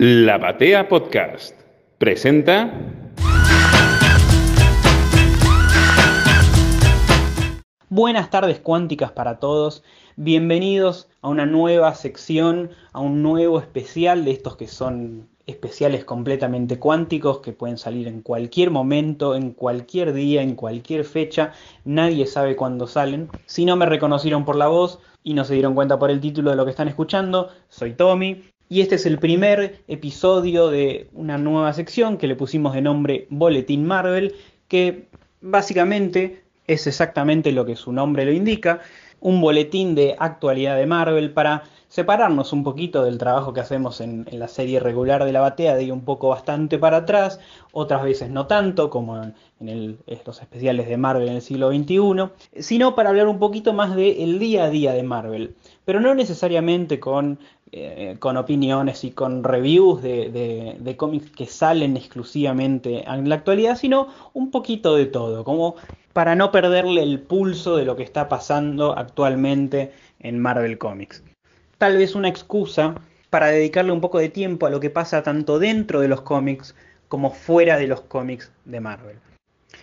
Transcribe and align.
La 0.00 0.38
Batea 0.38 0.88
Podcast 0.88 1.60
presenta. 1.98 2.72
Buenas 7.88 8.30
tardes 8.30 8.60
cuánticas 8.60 9.10
para 9.10 9.40
todos. 9.40 9.82
Bienvenidos 10.14 11.08
a 11.20 11.30
una 11.30 11.46
nueva 11.46 11.96
sección, 11.96 12.70
a 12.92 13.00
un 13.00 13.24
nuevo 13.24 13.58
especial 13.58 14.24
de 14.24 14.30
estos 14.30 14.56
que 14.56 14.68
son 14.68 15.28
especiales 15.48 16.04
completamente 16.04 16.78
cuánticos 16.78 17.40
que 17.40 17.50
pueden 17.50 17.76
salir 17.76 18.06
en 18.06 18.22
cualquier 18.22 18.70
momento, 18.70 19.34
en 19.34 19.50
cualquier 19.50 20.12
día, 20.12 20.42
en 20.42 20.54
cualquier 20.54 21.04
fecha. 21.04 21.54
Nadie 21.84 22.26
sabe 22.26 22.54
cuándo 22.54 22.86
salen. 22.86 23.30
Si 23.46 23.64
no 23.64 23.74
me 23.74 23.86
reconocieron 23.86 24.44
por 24.44 24.54
la 24.54 24.68
voz 24.68 25.00
y 25.24 25.34
no 25.34 25.44
se 25.44 25.54
dieron 25.54 25.74
cuenta 25.74 25.98
por 25.98 26.12
el 26.12 26.20
título 26.20 26.50
de 26.50 26.56
lo 26.56 26.64
que 26.64 26.70
están 26.70 26.86
escuchando, 26.86 27.48
soy 27.68 27.94
Tommy. 27.94 28.44
Y 28.68 28.82
este 28.82 28.96
es 28.96 29.06
el 29.06 29.18
primer 29.18 29.82
episodio 29.88 30.68
de 30.68 31.08
una 31.14 31.38
nueva 31.38 31.72
sección 31.72 32.18
que 32.18 32.26
le 32.26 32.36
pusimos 32.36 32.74
de 32.74 32.82
nombre 32.82 33.26
Boletín 33.30 33.86
Marvel, 33.86 34.34
que 34.68 35.08
básicamente 35.40 36.42
es 36.66 36.86
exactamente 36.86 37.50
lo 37.52 37.64
que 37.64 37.76
su 37.76 37.92
nombre 37.92 38.26
lo 38.26 38.32
indica, 38.32 38.80
un 39.20 39.40
boletín 39.40 39.94
de 39.94 40.16
actualidad 40.18 40.76
de 40.76 40.86
Marvel 40.86 41.32
para 41.32 41.64
separarnos 41.98 42.52
un 42.52 42.62
poquito 42.62 43.02
del 43.02 43.18
trabajo 43.18 43.52
que 43.52 43.58
hacemos 43.58 44.00
en, 44.00 44.24
la 44.30 44.46
serie 44.46 44.78
regular 44.78 45.24
de 45.24 45.32
la 45.32 45.40
batea, 45.40 45.74
de 45.74 45.82
ir 45.82 45.92
un 45.92 46.04
poco 46.04 46.28
bastante 46.28 46.78
para 46.78 46.98
atrás, 46.98 47.40
otras 47.72 48.04
veces 48.04 48.30
no 48.30 48.46
tanto, 48.46 48.88
como 48.88 49.20
en, 49.58 49.98
estos 50.06 50.40
especiales 50.40 50.86
de 50.86 50.96
Marvel 50.96 51.26
en 51.26 51.34
el 51.34 51.42
siglo 51.42 51.72
XXI, 51.72 52.60
sino 52.62 52.94
para 52.94 53.08
hablar 53.08 53.26
un 53.26 53.40
poquito 53.40 53.72
más 53.72 53.96
del 53.96 54.38
día 54.38 54.66
a 54.66 54.70
día 54.70 54.92
de 54.92 55.02
Marvel, 55.02 55.56
pero 55.84 55.98
no 55.98 56.14
necesariamente 56.14 57.00
con, 57.00 57.40
eh, 57.72 58.14
con 58.20 58.36
opiniones 58.36 59.02
y 59.02 59.10
con 59.10 59.42
reviews 59.42 60.00
de, 60.00 60.76
de 60.78 60.96
cómics 60.96 61.32
que 61.32 61.46
salen 61.46 61.96
exclusivamente 61.96 63.10
en 63.10 63.28
la 63.28 63.34
actualidad, 63.34 63.76
sino 63.76 64.06
un 64.34 64.52
poquito 64.52 64.94
de 64.94 65.06
todo, 65.06 65.42
como 65.42 65.74
para 66.12 66.36
no 66.36 66.52
perderle 66.52 67.02
el 67.02 67.18
pulso 67.18 67.76
de 67.76 67.84
lo 67.84 67.96
que 67.96 68.04
está 68.04 68.28
pasando 68.28 68.96
actualmente 68.96 69.90
en 70.20 70.38
Marvel 70.38 70.78
Comics 70.78 71.24
tal 71.78 71.96
vez 71.96 72.16
una 72.16 72.28
excusa 72.28 72.96
para 73.30 73.46
dedicarle 73.46 73.92
un 73.92 74.00
poco 74.00 74.18
de 74.18 74.28
tiempo 74.28 74.66
a 74.66 74.70
lo 74.70 74.80
que 74.80 74.90
pasa 74.90 75.22
tanto 75.22 75.58
dentro 75.58 76.00
de 76.00 76.08
los 76.08 76.22
cómics 76.22 76.74
como 77.06 77.30
fuera 77.30 77.78
de 77.78 77.86
los 77.86 78.00
cómics 78.02 78.52
de 78.64 78.80
Marvel. 78.80 79.16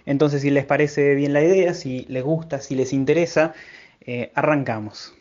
Entonces, 0.05 0.41
si 0.41 0.51
les 0.51 0.66
parece 0.66 1.16
bien 1.16 1.33
la 1.33 1.41
idea, 1.41 1.73
si 1.73 2.05
les 2.09 2.23
gusta, 2.23 2.59
si 2.59 2.75
les 2.75 2.93
interesa, 2.93 3.53
eh, 4.01 4.31
arrancamos. 4.35 5.13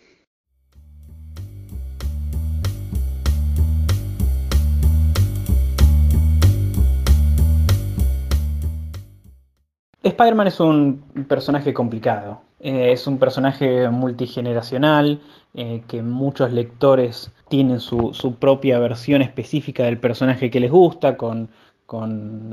Spider-Man 10.03 10.49
es 10.49 10.61
un 10.61 11.25
personaje 11.27 11.73
complicado. 11.73 12.43
Eh, 12.65 12.93
es 12.93 13.07
un 13.07 13.19
personaje 13.19 13.91
multigeneracional, 13.91 15.21
eh, 15.53 15.83
que 15.87 16.03
muchos 16.03 16.51
lectores 16.51 17.31
tienen 17.49 17.79
su, 17.79 18.37
propia 18.41 18.79
versión 18.79 19.21
específica 19.21 19.85
del 19.85 19.99
personaje 19.99 20.51
que 20.51 20.61
les 20.61 20.71
gusta, 20.71 21.19
con, 21.19 21.51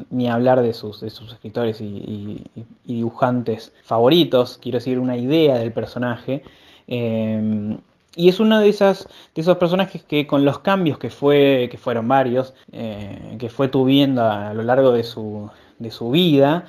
ni 0.10 0.30
hablar 0.30 0.62
de 0.62 0.74
sus, 0.74 1.02
escritores 1.02 1.80
y, 1.80 2.44
dibujantes 2.84 3.72
favoritos, 3.84 4.60
quiero 4.62 4.80
decir, 4.80 5.00
una 5.00 5.16
idea 5.16 5.58
del 5.58 5.72
personaje. 5.72 6.44
Eh, 6.90 7.78
y 8.14 8.28
es 8.28 8.42
uno 8.42 8.60
de, 8.60 8.66
de 8.66 9.42
esos 9.42 9.58
personajes 9.58 10.04
que 10.04 10.28
con 10.28 10.44
los 10.44 10.60
cambios 10.60 10.98
que, 11.00 11.10
fue, 11.10 11.70
que 11.72 11.78
fueron 11.78 12.10
varios, 12.10 12.54
que 12.70 13.50
fue 13.50 13.70
tuviendo 13.70 14.24
a, 14.26 14.54
lo 14.54 14.64
largo 14.64 14.92
de 14.92 15.06
su, 15.06 15.50
de 15.80 15.90
su 15.90 16.12
vida, 16.12 16.66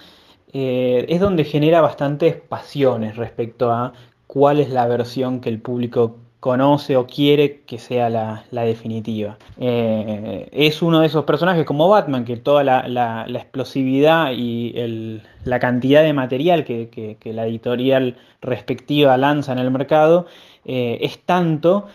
eh, 0.53 1.07
es 1.09 1.21
donde 1.21 1.45
genera 1.45 1.81
bastantes 1.81 2.37
pasiones 2.37 3.17
respecto 3.17 3.73
a 3.73 3.95
cuál 4.27 4.61
es 4.61 4.69
la 4.69 4.87
versión 4.87 5.41
que 5.41 5.49
el 5.49 5.61
público 5.61 6.17
conoce 6.41 6.97
o 6.97 7.07
quiere 7.07 7.61
que 7.63 7.79
sea 7.79 8.11
la, 8.11 8.45
definitiva. 8.51 9.39
Eh, 9.59 10.49
es 10.53 10.83
uno 10.83 11.01
de 11.01 11.07
esos 11.07 11.25
personajes 11.25 11.65
como 11.65 11.89
Batman, 11.89 12.25
que 12.25 12.37
toda 12.37 12.65
la, 12.65 13.25
explosividad 13.29 14.33
y 14.33 15.21
la 15.45 15.61
cantidad 15.61 16.03
de 16.03 16.13
material 16.13 16.65
que, 16.65 17.17
la 17.25 17.47
editorial 17.47 18.17
respectiva 18.43 19.17
lanza 19.17 19.53
en 19.53 19.59
el 19.59 19.71
mercado 19.71 20.27
eh, 20.65 20.99
es 21.01 21.21
tanto 21.21 21.87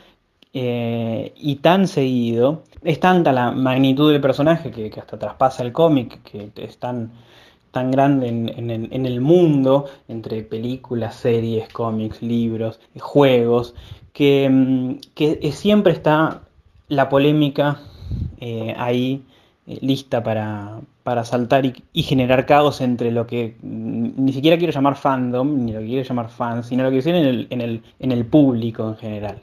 y 0.53 1.55
tan 1.61 1.87
seguido, 1.87 2.63
es 2.83 2.99
tanta 2.99 3.31
la 3.31 3.51
magnitud 3.51 4.11
del 4.11 4.21
personaje 4.21 4.71
que, 4.71 4.89
que 4.89 4.99
hasta 4.99 5.19
traspasa 5.19 5.61
el 5.61 5.71
cómic, 5.71 6.23
que 6.23 6.49
es 6.55 6.79
tan 6.79 7.11
tan 7.77 7.91
grande 7.91 8.27
en, 8.27 9.05
el 9.05 9.21
mundo, 9.21 9.85
entre 10.07 10.41
películas, 10.41 11.13
series, 11.13 11.69
cómics, 11.69 12.23
libros, 12.23 12.79
juegos, 12.99 13.75
que, 14.13 14.49
mm, 14.49 15.51
siempre 15.51 15.93
está 15.93 16.41
la 16.87 17.07
polémica 17.07 17.79
eh, 18.39 18.73
ahí 18.79 19.21
eh, 19.67 19.77
lista 19.81 20.23
para, 20.23 20.81
saltar 21.23 21.67
y, 21.67 22.01
generar 22.01 22.47
caos 22.47 22.81
entre 22.81 23.11
lo 23.11 23.27
que 23.27 23.55
mm, 23.61 24.25
ni 24.25 24.33
siquiera 24.33 24.57
quiero 24.57 24.73
llamar 24.73 24.95
fandom, 24.95 25.63
ni 25.63 25.73
lo 25.73 25.81
que 25.81 25.85
quiero 25.85 26.03
llamar 26.03 26.29
fans, 26.29 26.65
sino 26.65 26.83
lo 26.83 26.89
que 26.89 26.95
decir 26.95 27.13
en 27.13 27.27
el, 27.61 27.83
en 27.99 28.11
el, 28.11 28.25
público 28.25 28.89
en 28.89 28.95
general. 28.95 29.41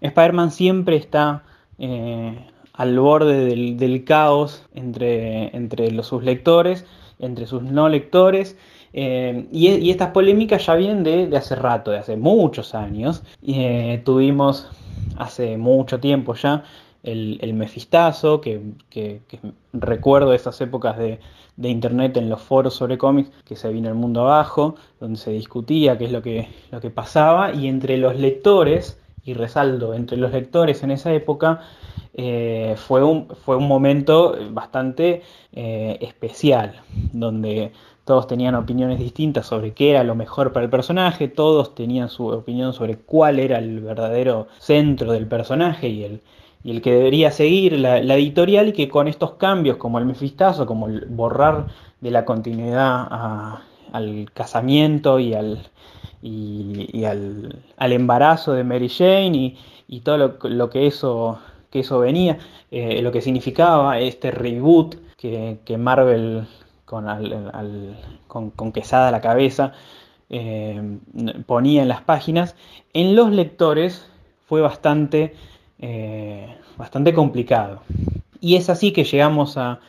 Spider-Man 0.00 0.52
siempre 0.52 0.94
está 0.94 1.42
eh, 1.78 2.38
al 2.72 3.00
borde 3.00 3.46
del, 3.46 4.04
caos 4.04 4.64
entre, 4.74 5.56
entre 5.56 5.90
los, 5.90 6.06
sus 6.06 6.22
lectores, 6.22 6.86
entre 7.18 7.46
sus 7.46 7.62
no 7.62 7.88
lectores. 7.88 8.56
Eh, 8.92 9.46
y, 9.52 9.90
estas 9.90 10.10
polémicas 10.10 10.66
ya 10.66 10.74
vienen 10.74 11.02
de, 11.02 11.36
hace 11.36 11.56
rato, 11.56 11.90
de 11.90 11.98
hace 11.98 12.16
muchos 12.16 12.74
años. 12.74 13.22
Eh, 13.46 14.02
tuvimos 14.04 14.68
hace 15.16 15.56
mucho 15.56 16.00
tiempo 16.00 16.34
ya 16.34 16.64
el, 17.04 17.54
mefistazo, 17.54 18.40
que, 18.40 18.60
recuerdo 19.72 20.32
esas 20.32 20.60
épocas 20.60 20.96
de, 20.98 21.20
internet 21.56 22.16
en 22.16 22.28
los 22.28 22.40
foros 22.40 22.74
sobre 22.74 22.98
cómics, 22.98 23.30
que 23.44 23.56
se 23.56 23.68
vino 23.68 23.88
el 23.88 23.94
mundo 23.94 24.22
abajo, 24.22 24.76
donde 24.98 25.18
se 25.18 25.30
discutía 25.30 25.98
qué 25.98 26.06
es 26.06 26.12
lo 26.12 26.22
que, 26.22 26.48
lo 26.70 26.80
que 26.80 26.90
pasaba, 26.90 27.52
y 27.52 27.68
entre 27.68 27.98
los 27.98 28.16
lectores, 28.16 28.98
y 29.24 29.34
resalto, 29.34 29.94
entre 29.94 30.16
los 30.16 30.32
lectores 30.32 30.82
en 30.82 30.90
esa 30.90 31.12
época, 31.12 31.60
eh, 32.14 32.74
fue, 32.76 33.02
un, 33.02 33.28
fue 33.44 33.56
un 33.56 33.66
momento 33.66 34.36
bastante 34.50 35.22
eh, 35.52 35.98
especial, 36.00 36.80
donde 37.12 37.72
todos 38.04 38.26
tenían 38.26 38.54
opiniones 38.54 38.98
distintas 38.98 39.46
sobre 39.46 39.72
qué 39.72 39.90
era 39.90 40.04
lo 40.04 40.14
mejor 40.14 40.52
para 40.52 40.64
el 40.64 40.70
personaje, 40.70 41.28
todos 41.28 41.74
tenían 41.74 42.08
su 42.08 42.28
opinión 42.28 42.72
sobre 42.72 42.96
cuál 42.96 43.38
era 43.38 43.58
el 43.58 43.80
verdadero 43.80 44.46
centro 44.58 45.12
del 45.12 45.26
personaje 45.26 45.88
y 45.88 46.04
el, 46.04 46.20
y 46.62 46.70
el 46.70 46.82
que 46.82 46.92
debería 46.92 47.30
seguir 47.30 47.78
la, 47.78 47.98
editorial 47.98 48.68
y 48.68 48.72
que 48.72 48.88
con 48.88 49.08
estos 49.08 49.32
cambios 49.32 49.76
como 49.78 49.98
el 49.98 50.04
mefistazo, 50.04 50.66
como 50.66 50.88
el 50.88 51.06
borrar 51.06 51.66
de 52.00 52.10
la 52.10 52.24
continuidad 52.24 53.60
al 53.92 54.30
casamiento 54.34 55.18
y 55.18 55.34
al, 55.34 55.58
y, 56.22 57.04
al, 57.04 57.92
embarazo 57.92 58.52
de 58.52 58.64
Mary 58.64 58.88
Jane 58.88 59.56
y, 59.88 60.00
todo 60.00 60.36
lo, 60.42 60.70
que 60.70 60.86
eso 60.86 61.38
que 61.74 61.80
eso 61.80 61.98
venía, 61.98 62.38
eh, 62.70 63.02
lo 63.02 63.10
que 63.10 63.20
significaba 63.20 63.98
este 63.98 64.30
reboot 64.30 64.94
que, 65.16 65.76
Marvel 65.76 66.46
con, 66.84 67.04
con, 68.52 68.70
Quesada 68.70 69.08
a 69.08 69.10
la 69.10 69.20
cabeza 69.20 69.72
eh, 70.30 70.80
ponía 71.46 71.82
en 71.82 71.88
las 71.88 72.00
páginas, 72.00 72.54
en 72.92 73.16
los 73.16 73.32
lectores 73.32 74.08
fue 74.46 74.60
bastante, 74.60 75.34
eh, 75.80 76.46
bastante 76.76 77.12
complicado. 77.12 77.80
Y 78.40 78.54
es 78.54 78.70
así 78.70 78.92
que 78.92 79.02
llegamos 79.02 79.56
a, 79.56 79.80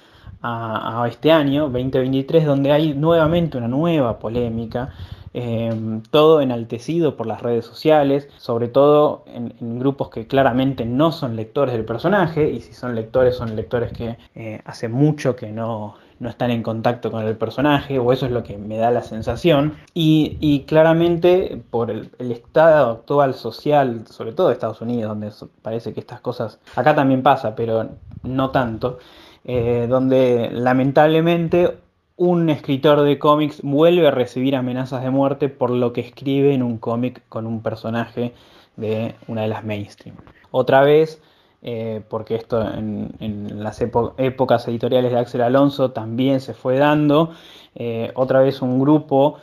este 1.07 1.31
año, 1.31 1.69
2023, 1.69 2.45
donde 2.45 2.71
hay 2.71 2.95
nuevamente 2.95 3.59
una 3.59 3.67
nueva 3.67 4.17
polémica 4.17 4.89
Em, 5.37 6.01
todo 6.11 6.39
enaltecido 6.39 7.17
por 7.17 7.27
las 7.27 7.41
redes 7.41 7.65
sociales, 7.65 8.29
sobre 8.37 8.69
todo 8.69 9.25
en, 9.27 9.79
grupos 9.79 10.09
que 10.09 10.27
claramente 10.27 10.85
no 10.85 11.11
son 11.11 11.35
lectores 11.35 11.73
del 11.73 11.83
personaje, 11.83 12.49
y 12.49 12.61
si 12.61 12.71
son 12.71 12.95
lectores 12.95 13.35
son 13.35 13.53
lectores 13.53 13.91
que 13.91 14.17
eh, 14.33 14.61
hace 14.63 14.87
mucho 14.87 15.35
que 15.35 15.51
no, 15.51 15.95
están 16.21 16.51
en 16.51 16.63
contacto 16.63 17.11
con 17.11 17.25
el 17.27 17.35
personaje, 17.35 17.99
o 17.99 18.13
eso 18.13 18.27
es 18.27 18.31
lo 18.31 18.43
que 18.43 18.57
me 18.57 18.77
da 18.77 18.91
la 18.91 19.01
sensación. 19.01 19.73
Y, 19.93 20.63
claramente 20.67 21.61
por 21.69 21.91
el, 21.91 22.11
estado 22.17 22.91
actual 22.91 23.33
social, 23.33 24.07
sobre 24.07 24.31
todo 24.31 24.47
de 24.47 24.53
Estados 24.53 24.79
Unidos, 24.79 25.09
donde 25.09 25.31
parece 25.61 25.93
que 25.93 25.99
estas 25.99 26.21
cosas, 26.21 26.59
acá 26.77 26.95
también 26.95 27.23
pasa, 27.23 27.57
pero 27.57 27.89
no 28.23 28.51
tanto, 28.51 28.99
eh, 29.43 29.87
donde 29.89 30.49
lamentablemente 30.53 31.75
un 32.17 32.49
escritor 32.49 33.01
de 33.01 33.19
cómics 33.19 33.61
vuelve 33.61 34.07
a 34.07 34.11
recibir 34.11 34.55
amenazas 34.55 35.03
de 35.03 35.09
muerte 35.09 35.49
por 35.49 35.69
lo 35.69 35.91
que 35.93 36.01
escribe 36.01 36.53
en 36.53 36.63
un 36.63 36.77
cómic 36.77 37.21
con 37.29 37.45
un 37.45 37.61
personaje 37.61 38.33
de 38.77 39.15
una 39.27 39.41
de 39.41 39.47
las 39.49 39.63
mainstream. 39.65 40.15
Otra 40.51 40.81
vez, 40.81 41.21
eh, 41.61 42.01
porque 42.09 42.35
esto 42.35 42.61
en, 42.61 43.63
las 43.63 43.81
épocas 43.81 44.67
editoriales 44.67 45.11
de 45.11 45.19
Axel 45.19 45.41
Alonso 45.41 45.91
también 45.91 46.39
se 46.39 46.53
fue 46.53 46.77
dando. 46.77 47.31
Eh, 47.75 48.11
otra 48.15 48.39
vez 48.39 48.61
un 48.61 48.79
grupo 48.79 49.37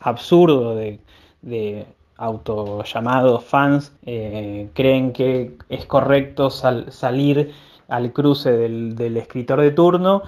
absurdo 0.00 0.76
de, 0.76 1.00
de 1.42 1.84
autollamados 2.16 3.44
fans 3.44 3.92
creen 4.04 5.12
que 5.12 5.56
es 5.68 5.84
correcto 5.86 6.48
salir 6.48 7.52
al 7.88 8.12
cruce 8.12 8.52
del, 8.52 9.16
escritor 9.16 9.60
de 9.60 9.70
turno, 9.70 10.22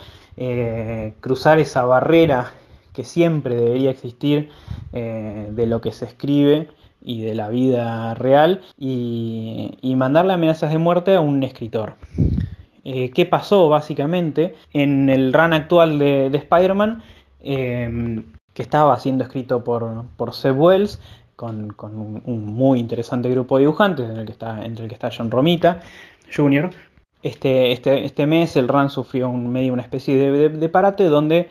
cruzar 1.21 1.59
esa 1.59 1.85
barrera 1.85 2.53
que 2.93 3.05
siempre 3.05 3.57
debería 3.57 3.91
existir 3.91 4.51
de 4.93 5.67
lo 5.67 5.81
que 5.81 5.93
se 5.93 6.05
escribe 6.05 6.69
y 7.07 7.23
de 7.23 7.35
la 7.35 7.49
vida 7.49 8.15
real 8.15 8.63
y, 8.77 9.95
mandarle 9.97 10.35
amenazas 10.35 10.73
de 10.73 10.79
muerte 10.79 11.15
a 11.15 11.21
un 11.21 11.43
escritor. 11.43 11.95
Eh, 12.85 13.11
¿Qué 13.11 13.25
pasó 13.25 13.69
básicamente 13.69 14.55
en 14.73 15.09
el 15.09 15.33
run 15.33 15.53
actual 15.53 15.99
de, 15.99 16.27
Spider-Man? 16.27 17.03
Eh, 17.41 18.23
que 18.53 18.63
estaba 18.63 18.99
siendo 18.99 19.23
escrito 19.23 19.63
por, 19.63 20.05
por 20.17 20.35
Seb 20.35 20.59
Wells, 20.59 21.01
con, 21.37 21.75
un, 22.25 22.47
muy 22.47 22.81
interesante 22.81 23.31
grupo 23.31 23.57
de 23.57 23.65
dibujantes, 23.65 24.09
el 24.09 24.25
que 24.25 24.33
está, 24.33 24.65
entre 24.65 24.85
el 24.85 24.89
que 24.89 24.95
está 24.95 25.11
John 25.17 25.31
Romita 25.31 25.81
Jr. 26.35 26.71
Este, 27.27 27.73
este, 27.73 28.05
este 28.05 28.25
mes 28.27 28.55
el 28.55 28.69
run 28.69 28.89
sufrió 28.89 29.29
un, 29.29 29.51
medio 29.51 29.73
una 29.73 29.83
especie 29.83 30.17
de, 30.17 30.69
parate 30.69 31.05
donde 31.05 31.51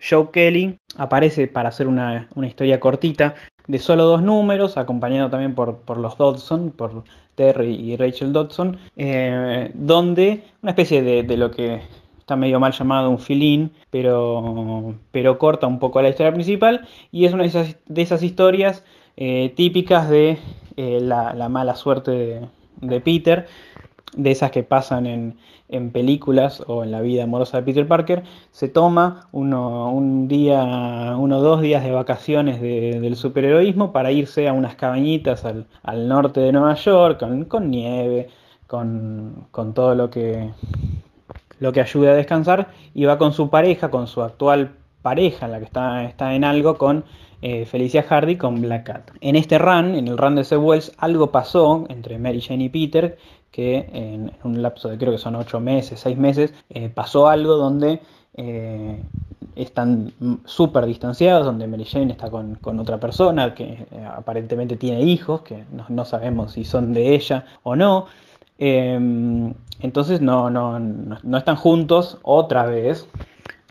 Joe 0.00 0.30
Kelly 0.32 0.78
aparece 0.96 1.48
para 1.48 1.70
hacer 1.70 1.88
una, 1.88 2.28
una 2.36 2.46
historia 2.46 2.78
cortita 2.78 3.34
de 3.66 3.80
solo 3.80 4.04
dos 4.04 4.22
números, 4.22 4.76
acompañado 4.76 5.28
también 5.28 5.56
por, 5.56 5.78
por 5.78 5.98
los 5.98 6.16
Dodson, 6.16 6.70
por 6.70 7.02
Terry 7.34 7.74
y 7.74 7.96
Rachel 7.96 8.32
Dodson, 8.32 8.78
eh, 8.96 9.72
donde 9.74 10.44
una 10.62 10.70
especie 10.70 11.02
de, 11.02 11.36
lo 11.36 11.50
que 11.50 11.82
está 12.20 12.36
medio 12.36 12.60
mal 12.60 12.70
llamado 12.70 13.10
un 13.10 13.18
filín, 13.18 13.72
pero, 13.90 14.94
pero 15.10 15.38
corta 15.38 15.66
un 15.66 15.80
poco 15.80 16.00
la 16.02 16.08
historia 16.08 16.32
principal 16.32 16.86
y 17.10 17.24
es 17.24 17.32
una 17.32 17.42
de 17.42 17.48
esas, 17.48 17.76
de 17.86 18.02
esas 18.02 18.22
historias 18.22 18.84
eh, 19.16 19.52
típicas 19.56 20.08
de 20.08 20.38
eh, 20.76 21.00
la, 21.00 21.48
mala 21.48 21.74
suerte 21.74 22.42
de 22.80 23.00
Peter, 23.00 23.48
de 24.16 24.30
esas 24.30 24.50
que 24.50 24.62
pasan 24.62 25.06
en, 25.06 25.36
en 25.68 25.90
películas 25.90 26.62
o 26.66 26.84
en 26.84 26.92
la 26.92 27.00
vida 27.00 27.24
amorosa 27.24 27.58
de 27.58 27.62
Peter 27.64 27.86
Parker, 27.86 28.22
se 28.50 28.68
toma 28.68 29.28
uno, 29.32 29.90
un 29.92 30.28
día, 30.28 31.14
uno 31.18 31.38
o 31.38 31.42
dos 31.42 31.60
días 31.60 31.82
de 31.82 31.90
vacaciones 31.90 32.60
del 32.60 33.16
superheroísmo 33.16 33.92
para 33.92 34.12
irse 34.12 34.48
a 34.48 34.52
unas 34.52 34.76
cabañitas 34.76 35.44
al, 35.44 35.66
norte 36.08 36.40
de 36.40 36.52
Nueva 36.52 36.74
York, 36.74 37.18
con, 37.48 37.70
nieve, 37.70 38.28
con, 38.66 39.46
todo 39.74 39.94
lo 39.94 40.10
que, 40.10 40.50
lo 41.58 41.72
que 41.72 41.80
ayude 41.80 42.10
a 42.10 42.14
descansar, 42.14 42.68
y 42.94 43.04
va 43.04 43.18
con 43.18 43.32
su 43.32 43.50
pareja, 43.50 43.90
con 43.90 44.06
su 44.06 44.22
actual 44.22 44.72
pareja, 45.02 45.48
la 45.48 45.58
que 45.58 45.64
está, 45.64 46.04
está 46.04 46.34
en 46.34 46.44
algo, 46.44 46.78
con 46.78 47.04
eh, 47.42 47.66
Felicia 47.66 48.02
Hardy 48.02 48.36
con 48.36 48.60
Black 48.60 48.84
Cat. 48.84 49.10
En 49.20 49.36
este 49.36 49.58
run, 49.58 49.94
en 49.94 50.08
el 50.08 50.18
run 50.18 50.36
de 50.36 50.44
Seb 50.44 50.62
Wells, 50.62 50.92
algo 50.98 51.30
pasó 51.30 51.84
entre 51.88 52.18
Mary 52.18 52.40
Jane 52.40 52.64
y 52.64 52.68
Peter 52.68 53.18
que 53.50 53.88
en, 53.92 54.32
un 54.44 54.60
lapso 54.60 54.88
de 54.88 54.98
creo 54.98 55.12
que 55.12 55.18
son 55.18 55.34
ocho 55.36 55.60
meses, 55.60 56.00
seis 56.00 56.18
meses, 56.18 56.52
eh, 56.68 56.90
pasó 56.90 57.28
algo 57.28 57.56
donde 57.56 58.00
eh, 58.34 59.02
están 59.54 60.12
súper 60.44 60.84
distanciados, 60.84 61.46
donde 61.46 61.66
Mary 61.66 61.86
Jane 61.86 62.12
está 62.12 62.28
con, 62.28 62.58
otra 62.78 63.00
persona 63.00 63.54
que 63.54 63.86
aparentemente 64.14 64.76
tiene 64.76 65.02
hijos, 65.02 65.40
que 65.40 65.64
no, 65.88 66.04
sabemos 66.04 66.52
si 66.52 66.64
son 66.64 66.92
de 66.92 67.14
ella 67.14 67.46
o 67.62 67.76
no. 67.76 68.06
Em, 68.58 69.54
entonces 69.80 70.20
no, 70.20 70.50
no, 70.50 70.78
no, 70.78 71.38
están 71.38 71.56
juntos 71.56 72.18
otra 72.22 72.66
vez, 72.66 73.08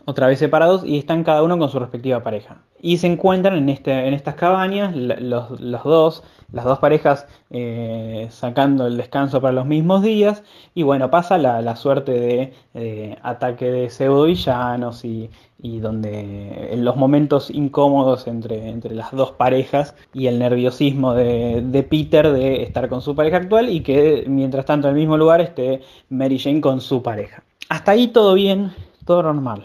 otra 0.04 0.28
vez 0.28 0.38
separados 0.38 0.84
y 0.84 0.98
están 0.98 1.24
cada 1.24 1.42
uno 1.42 1.58
con 1.58 1.68
su 1.68 1.78
respectiva 1.78 2.22
pareja. 2.22 2.58
Y 2.80 2.98
se 2.98 3.06
encuentran 3.06 3.56
en, 3.56 3.68
este, 3.68 4.06
en 4.06 4.14
estas 4.14 4.34
cabañas 4.34 4.94
los, 4.94 5.60
los 5.60 5.84
dos, 5.84 6.22
las 6.52 6.64
dos 6.64 6.78
parejas 6.78 7.26
eh, 7.50 8.28
sacando 8.30 8.86
el 8.86 8.96
descanso 8.96 9.40
para 9.40 9.52
los 9.52 9.66
mismos 9.66 10.02
días. 10.02 10.42
Y 10.74 10.82
bueno, 10.82 11.10
pasa 11.10 11.38
la, 11.38 11.76
suerte 11.76 12.52
de, 12.74 13.18
ataque 13.22 13.70
de 13.70 13.90
pseudo 13.90 14.24
villanos 14.24 15.04
y, 15.04 15.30
y, 15.60 15.78
donde 15.80 16.72
en 16.72 16.84
los 16.84 16.96
momentos 16.96 17.50
incómodos 17.50 18.26
entre, 18.26 18.68
entre 18.68 18.94
las 18.94 19.10
dos 19.12 19.32
parejas 19.32 19.94
y 20.12 20.26
el 20.26 20.38
nerviosismo 20.38 21.14
de, 21.14 21.62
de, 21.62 21.82
Peter 21.82 22.30
de 22.32 22.62
estar 22.62 22.88
con 22.88 23.02
su 23.02 23.14
pareja 23.14 23.38
actual 23.38 23.70
y 23.70 23.80
que 23.80 24.24
mientras 24.28 24.66
tanto 24.66 24.88
en 24.88 24.94
el 24.94 25.00
mismo 25.00 25.16
lugar 25.16 25.40
esté 25.40 25.80
Mary 26.10 26.38
Jane 26.38 26.60
con 26.60 26.80
su 26.80 27.02
pareja. 27.02 27.42
Hasta 27.68 27.92
ahí 27.92 28.08
todo 28.08 28.34
bien, 28.34 28.72
todo 29.04 29.22
normal. 29.22 29.64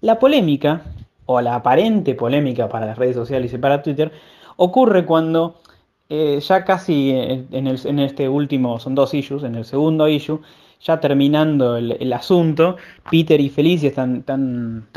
La 0.00 0.18
polémica, 0.18 0.82
o 1.32 1.40
la 1.40 1.54
aparente 1.54 2.14
polémica 2.14 2.68
para 2.68 2.86
las 2.86 2.98
redes 2.98 3.14
sociales 3.14 3.52
y 3.52 3.58
para 3.58 3.82
Twitter, 3.82 4.10
ocurre 4.56 5.06
cuando 5.06 5.60
eh, 6.08 6.40
ya 6.40 6.64
casi 6.64 7.12
en, 7.12 7.98
este 8.00 8.28
último, 8.28 8.80
son 8.80 8.96
dos 8.96 9.14
issues, 9.14 9.44
en 9.44 9.54
el 9.54 9.64
segundo 9.64 10.08
issue, 10.08 10.40
ya 10.80 10.98
terminando 10.98 11.76
el, 11.76 12.12
asunto, 12.12 12.76
Peter 13.08 13.40
y 13.40 13.48
Felicia 13.48 13.90
están, 13.90 14.24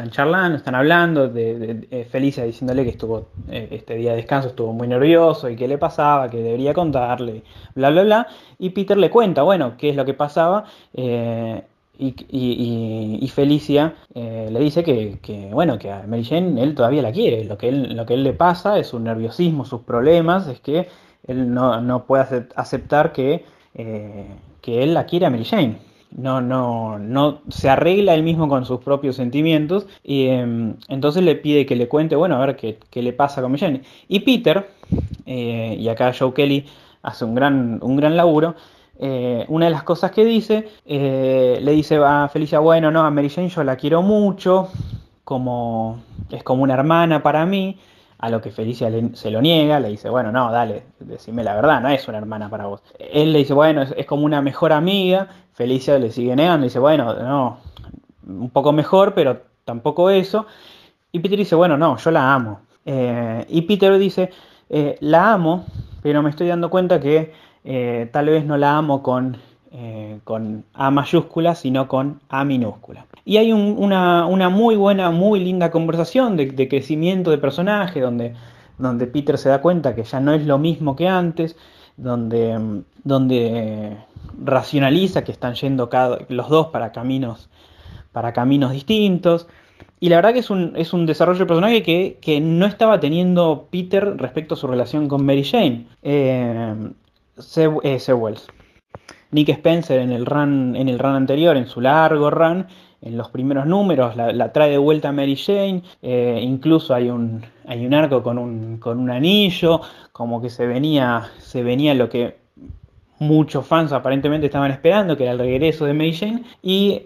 charlando, 0.10 0.58
están 0.58 0.74
hablando, 0.74 1.28
de, 1.28 2.08
Felicia 2.10 2.46
diciéndole 2.46 2.84
que 2.84 2.92
estuvo 2.92 3.28
eh, 3.50 3.68
este 3.72 3.96
día 3.96 4.12
de 4.12 4.18
descanso, 4.18 4.48
estuvo 4.48 4.74
muy 4.74 4.88
nervioso 4.88 5.50
y 5.50 5.56
qué 5.56 5.68
le 5.68 5.78
pasaba, 5.78 6.32
que 6.32 6.38
debería 6.38 6.74
contarle, 6.74 7.44
bla, 7.76 7.92
bla, 7.92 8.04
bla, 8.04 8.28
y 8.58 8.72
Peter 8.72 8.98
le 8.98 9.12
cuenta, 9.12 9.44
bueno, 9.44 9.76
qué 9.78 9.90
es 9.90 9.96
lo 9.96 10.06
que 10.06 10.16
pasaba, 10.16 10.64
eh, 10.96 11.62
y, 11.98 13.28
Felicia 13.34 13.96
le 14.16 14.60
dice 14.60 14.84
que, 14.84 15.50
bueno, 15.52 15.78
que 15.78 15.92
a 15.92 16.06
Mary 16.08 16.24
Jane 16.24 16.62
él 16.62 16.76
todavía 16.76 17.02
la 17.02 17.12
quiere, 17.12 17.46
lo 17.46 17.58
que, 17.58 17.70
él, 17.70 17.96
lo 17.96 18.06
que 18.06 18.16
él 18.16 18.24
le 18.24 18.34
pasa 18.34 18.78
es 18.80 18.88
su 18.88 19.00
nerviosismo, 19.00 19.66
sus 19.66 19.82
problemas, 19.82 20.48
es 20.48 20.60
que 20.60 20.88
él 21.28 21.54
no, 21.54 22.06
puede 22.06 22.48
aceptar 22.56 23.14
que, 23.14 23.46
eh, 23.76 24.26
que 24.62 24.84
él 24.84 24.94
la 24.94 25.06
quiere 25.06 25.26
a 25.26 25.30
Mary 25.30 25.46
Jane. 25.46 25.78
No, 26.16 26.42
no, 26.42 27.00
no 27.00 27.42
se 27.50 27.70
arregla 27.70 28.14
él 28.14 28.22
mismo 28.22 28.48
con 28.48 28.66
sus 28.66 28.82
propios 28.82 29.16
sentimientos 29.16 29.88
y 30.04 30.28
em, 30.28 30.76
entonces 30.88 31.24
le 31.24 31.36
pide 31.36 31.66
que 31.66 31.76
le 31.76 31.88
cuente, 31.88 32.16
bueno, 32.16 32.36
a 32.36 32.46
ver 32.46 32.56
qué, 32.56 33.02
le 33.02 33.14
pasa 33.14 33.42
con 33.42 33.52
Mary 33.52 33.62
Jane. 33.62 33.82
Y 34.08 34.20
Peter, 34.20 34.70
eh, 35.26 35.76
y 35.80 35.88
acá 35.88 36.14
Joe 36.18 36.34
Kelly 36.34 36.66
hace 37.02 37.26
un 37.26 37.34
gran, 37.34 37.80
un 37.82 37.96
gran 37.96 38.16
laburo, 38.16 38.56
eh, 39.00 39.46
una 39.48 39.66
de 39.66 39.72
las 39.72 39.84
cosas 39.84 40.12
que 40.12 40.26
dice, 40.26 40.70
le 40.86 41.72
dice 41.72 41.98
a 41.98 42.30
Felicia, 42.32 42.60
bueno, 42.60 42.92
no, 42.92 43.02
a 43.02 43.12
Mary 43.12 43.30
Jane 43.30 43.50
yo 43.50 43.64
la 43.64 43.76
quiero 43.76 44.02
mucho, 44.02 44.70
como, 45.24 46.02
es 46.30 46.44
como 46.44 46.64
una 46.64 46.74
hermana 46.74 47.24
para 47.24 47.46
mí, 47.46 47.78
a 48.24 48.30
lo 48.30 48.40
que 48.40 48.52
Felicia 48.52 48.90
se 49.16 49.32
lo 49.32 49.42
niega, 49.42 49.82
le 49.82 49.90
dice, 49.90 50.10
bueno, 50.10 50.32
no, 50.32 50.50
dale, 50.50 50.84
decime 51.02 51.44
la 51.44 51.56
verdad, 51.56 51.82
no 51.82 51.90
es 51.90 52.08
una 52.08 52.20
hermana 52.20 52.50
para 52.50 52.68
vos. 52.68 52.82
Él 52.98 53.34
le 53.34 53.40
dice, 53.40 53.54
bueno, 53.54 53.82
es, 53.82 54.06
como 54.06 54.24
una 54.24 54.42
mejor 54.42 54.72
amiga, 54.72 55.28
Felicia 55.52 56.00
le 56.00 56.10
sigue 56.10 56.34
negando, 56.34 56.60
le 56.60 56.68
dice, 56.68 56.80
bueno, 56.80 57.14
no, 57.16 57.58
un 58.26 58.50
poco 58.50 58.72
mejor, 58.72 59.14
pero 59.14 59.42
tampoco 59.66 60.10
eso. 60.10 60.46
Y 61.12 61.20
Peter 61.20 61.38
dice, 61.38 61.56
bueno, 61.56 61.78
no, 61.78 61.98
yo 61.98 62.12
la 62.12 62.34
amo. 62.34 62.62
Eh, 62.86 63.46
y 63.50 63.64
Peter 63.64 63.98
dice, 63.98 64.30
eh, 64.70 64.98
la 65.02 65.34
amo, 65.34 65.66
pero 66.02 66.24
me 66.24 66.30
estoy 66.30 66.48
dando 66.48 66.70
cuenta 66.70 67.02
que 67.02 67.34
eh, 67.64 68.10
tal 68.12 68.28
vez 68.28 68.46
no 68.46 68.58
la 68.58 68.78
amo 68.78 69.02
con 69.04 69.38
eh, 69.76 70.20
con 70.24 70.66
A 70.76 70.92
mayúscula, 70.92 71.56
sino 71.56 71.88
con 71.88 72.22
A 72.30 72.44
minúscula. 72.44 73.08
Y 73.26 73.38
hay 73.38 73.52
una, 73.52 74.28
muy 74.50 74.76
buena, 74.76 75.10
muy 75.10 75.40
linda 75.40 75.72
conversación 75.72 76.38
de, 76.38 76.68
crecimiento 76.70 77.32
de 77.32 77.40
personaje, 77.40 78.00
donde, 78.00 78.36
donde, 78.78 79.08
Peter 79.08 79.36
se 79.36 79.50
da 79.50 79.62
cuenta 79.62 79.96
que 79.96 80.04
ya 80.04 80.20
no 80.20 80.32
es 80.32 80.46
lo 80.46 80.60
mismo 80.60 80.96
que 80.96 81.08
antes, 81.08 81.56
donde, 81.98 82.84
donde 83.04 83.98
racionaliza 84.40 85.24
que 85.24 85.32
están 85.32 85.56
yendo 85.56 85.90
los 86.30 86.50
dos 86.50 86.68
para 86.68 86.92
caminos, 86.92 87.50
para 88.12 88.32
caminos 88.32 88.74
distintos. 88.74 89.48
Y 90.00 90.10
la 90.10 90.18
verdad 90.18 90.34
que 90.34 90.40
es 90.40 90.52
un, 90.52 90.74
es 90.76 90.94
un 90.94 91.08
desarrollo 91.08 91.40
de 91.40 91.46
personaje 91.48 91.82
que, 91.82 92.42
no 92.42 92.68
estaba 92.68 93.00
teniendo 93.00 93.70
Peter 93.72 94.18
respecto 94.18 94.54
a 94.54 94.58
su 94.58 94.68
relación 94.68 95.08
con 95.08 95.26
Mary 95.26 95.44
Jane. 95.44 95.88
Eh, 96.04 96.76
eh 97.38 98.14
Wells. 98.14 98.48
Nick 99.32 99.50
Spencer 99.50 100.00
en 100.00 100.12
el 100.12 100.26
run, 100.26 100.76
en 100.76 100.88
el 100.88 101.00
run 101.00 101.16
anterior, 101.16 101.58
en 101.58 101.68
su 101.68 101.82
largo 101.82 102.30
run, 102.30 102.68
en 103.02 103.18
los 103.18 103.30
primeros 103.30 103.66
números, 103.66 104.16
la, 104.16 104.54
trae 104.54 104.70
de 104.70 104.78
vuelta 104.78 105.10
a 105.10 105.12
Mary 105.12 105.36
Jane, 105.36 105.84
eh, 106.02 106.40
incluso 106.42 106.94
hay 106.94 107.10
un, 107.10 107.44
hay 107.66 107.86
un 107.86 107.94
arco 107.94 108.24
con 108.24 108.38
un, 108.38 108.78
con 108.78 109.00
un 109.00 109.10
anillo, 109.10 109.82
como 110.12 110.42
que 110.42 110.50
se 110.50 110.66
venía, 110.68 111.30
se 111.40 111.64
venía 111.64 111.94
lo 111.96 112.10
que 112.10 112.38
muchos 113.20 113.66
fans 113.66 113.92
aparentemente 113.92 114.46
estaban 114.46 114.72
esperando, 114.72 115.18
que 115.18 115.24
era 115.24 115.34
el 115.34 115.40
regreso 115.40 115.86
de 115.86 115.94
Mary 115.94 116.14
Jane, 116.14 116.44
y 116.62 117.02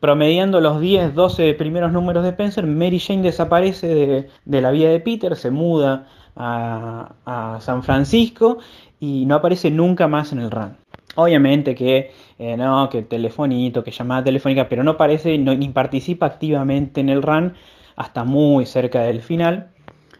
promediando 0.00 0.60
los 0.60 0.80
10, 0.80 1.14
12 1.14 1.54
primeros 1.54 1.92
números 1.92 2.22
de 2.22 2.30
Spencer, 2.30 2.66
Mary 2.66 2.98
Jane 2.98 3.22
desaparece 3.22 4.28
de, 4.44 4.60
la 4.60 4.70
vida 4.70 4.90
de 4.90 5.00
Peter, 5.00 5.34
se 5.36 5.50
muda 5.50 6.06
a, 6.36 7.58
San 7.60 7.82
Francisco 7.82 8.58
y 8.98 9.26
no 9.26 9.36
aparece 9.36 9.70
nunca 9.70 10.08
más 10.08 10.32
en 10.32 10.40
el 10.40 10.50
run. 10.50 10.76
Obviamente 11.16 11.74
que 11.74 12.12
eh, 12.38 12.56
no, 12.56 12.88
que 12.88 13.02
telefonito, 13.02 13.82
que 13.82 13.90
llamada 13.90 14.24
telefónica, 14.24 14.68
pero 14.68 14.84
no 14.84 14.96
parece 14.96 15.36
ni 15.38 15.68
participa 15.70 16.26
activamente 16.26 17.00
en 17.00 17.08
el 17.08 17.22
run 17.22 17.54
hasta 17.96 18.24
muy 18.24 18.66
cerca 18.66 19.02
del 19.02 19.20
final. 19.20 19.72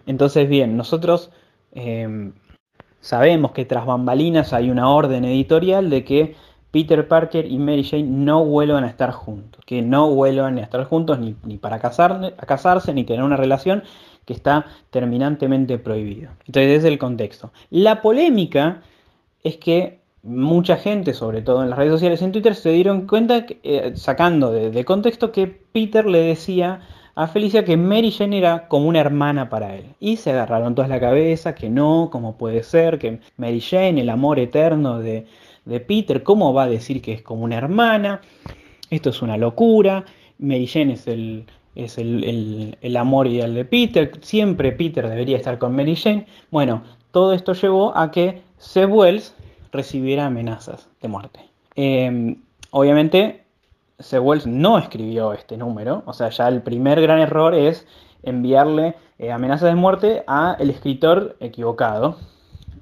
Entonces, 0.06 0.48
bien, 0.48 0.76
nosotros 0.76 1.30
em, 1.72 2.32
sabemos 3.00 3.52
que 3.52 3.64
tras 3.64 3.86
bambalinas 3.86 4.52
hay 4.52 4.70
una 4.70 4.90
orden 4.90 5.24
editorial 5.24 5.90
de 5.90 6.04
que 6.04 6.36
Peter 6.70 7.06
Parker 7.08 7.46
y 7.46 7.58
Mary 7.58 7.84
Jane 7.84 8.04
no 8.04 8.44
vuelvan 8.44 8.84
a 8.84 8.88
estar 8.88 9.10
juntos, 9.10 9.64
que 9.64 9.82
no 9.82 10.10
vuelvan 10.10 10.58
a 10.58 10.62
estar 10.62 10.84
juntos 10.84 11.18
ni, 11.18 11.58
para 11.58 11.78
casar, 11.80 12.34
a 12.36 12.46
casarse 12.46 12.92
ni 12.94 13.04
tener 13.04 13.22
una 13.22 13.36
relación 13.36 13.82
que 14.24 14.32
está 14.32 14.66
terminantemente 14.90 15.78
prohibido. 15.78 16.30
Entonces, 16.46 16.70
ese 16.70 16.76
es 16.76 16.84
el 16.84 16.98
contexto. 16.98 17.52
La 17.70 18.00
polémica 18.02 18.82
es 19.42 19.56
que 19.56 20.00
mucha 20.22 20.76
gente, 20.76 21.14
sobre 21.14 21.42
todo 21.42 21.62
en 21.62 21.70
las 21.70 21.78
redes 21.78 21.92
sociales, 21.92 22.22
en 22.22 22.30
Twitter, 22.30 22.54
se 22.54 22.70
dieron 22.70 23.06
cuenta, 23.06 23.46
eh, 23.62 23.92
sacando 23.96 24.52
de, 24.52 24.84
contexto, 24.84 25.32
que 25.32 25.46
Peter 25.46 26.06
le 26.06 26.20
decía 26.20 26.80
a 27.16 27.26
Felicia 27.26 27.64
que 27.64 27.76
Mary 27.76 28.12
Jane 28.12 28.38
era 28.38 28.68
como 28.68 28.86
una 28.86 29.00
hermana 29.00 29.48
para 29.48 29.74
él. 29.74 29.86
Y 29.98 30.18
se 30.18 30.30
agarraron 30.30 30.76
todas 30.76 30.88
la 30.88 31.00
cabeza, 31.00 31.56
que 31.56 31.68
no, 31.68 32.10
cómo 32.12 32.36
puede 32.36 32.62
ser, 32.62 33.00
que 33.00 33.20
Mary 33.36 33.60
Jane, 33.60 34.02
el 34.02 34.10
amor 34.10 34.38
eterno 34.38 35.00
de, 35.00 35.26
Peter, 35.78 36.24
¿cómo 36.24 36.52
va 36.52 36.64
a 36.64 36.68
decir 36.68 37.00
que 37.00 37.12
es 37.12 37.22
como 37.22 37.44
una 37.44 37.56
hermana? 37.56 38.22
Esto 38.90 39.10
es 39.10 39.22
una 39.22 39.36
locura. 39.36 40.04
Mary 40.40 40.66
Jane 40.66 40.94
es 40.94 41.06
el, 41.06 41.44
es 41.76 41.98
el, 41.98 42.76
el, 42.80 42.96
amor 42.96 43.28
ideal 43.28 43.54
de 43.54 43.64
Peter. 43.64 44.10
Siempre 44.22 44.72
Peter 44.72 45.08
debería 45.08 45.36
estar 45.36 45.58
con 45.58 45.76
Mary 45.76 45.94
Jane. 45.94 46.26
Bueno, 46.50 46.82
todo 47.12 47.34
esto 47.34 47.52
llevó 47.52 47.96
a 47.96 48.10
que 48.10 48.42
Seb 48.58 48.92
Wells 48.92 49.34
recibiera 49.72 50.26
amenazas 50.26 50.88
de 51.00 51.08
muerte. 51.08 51.40
Em, 51.76 52.36
obviamente, 52.70 53.42
Sewells 53.98 54.46
no 54.46 54.78
escribió 54.78 55.32
este 55.32 55.56
número, 55.56 56.02
o 56.06 56.12
sea, 56.12 56.30
ya 56.30 56.48
el 56.48 56.62
primer 56.62 57.00
gran 57.00 57.20
error 57.20 57.54
es 57.54 57.86
enviarle 58.22 58.94
eh, 59.18 59.30
amenazas 59.30 59.68
de 59.70 59.76
muerte 59.76 60.24
a 60.26 60.56
el 60.58 60.70
escritor 60.70 61.36
equivocado. 61.40 62.16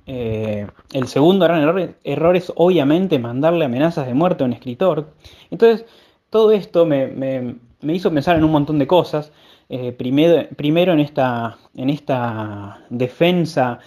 Eh, 0.09 0.67
el 0.95 1.07
segundo 1.07 1.45
gran 1.45 1.63
error, 2.03 2.37
es 2.37 2.53
obviamente 2.57 3.19
mandarle 3.19 3.67
amenazas 3.67 4.07
de 4.07 4.15
muerte 4.15 4.43
a 4.43 4.47
un 4.47 4.55
escritor. 4.55 5.13
Entonces, 5.51 5.87
todo 6.31 6.51
esto 6.53 6.87
me, 6.87 7.57
hizo 7.83 8.11
pensar 8.13 8.37
en 8.37 8.45
un 8.45 8.51
montón 8.51 8.79
de 8.79 8.87
cosas. 8.87 9.33
Eh, 9.69 9.93
primero, 9.93 10.49
primero 10.57 10.95
en, 10.95 11.01
esta, 11.01 11.59
en 11.77 11.91
esta 11.91 12.81
defensa 12.89 13.81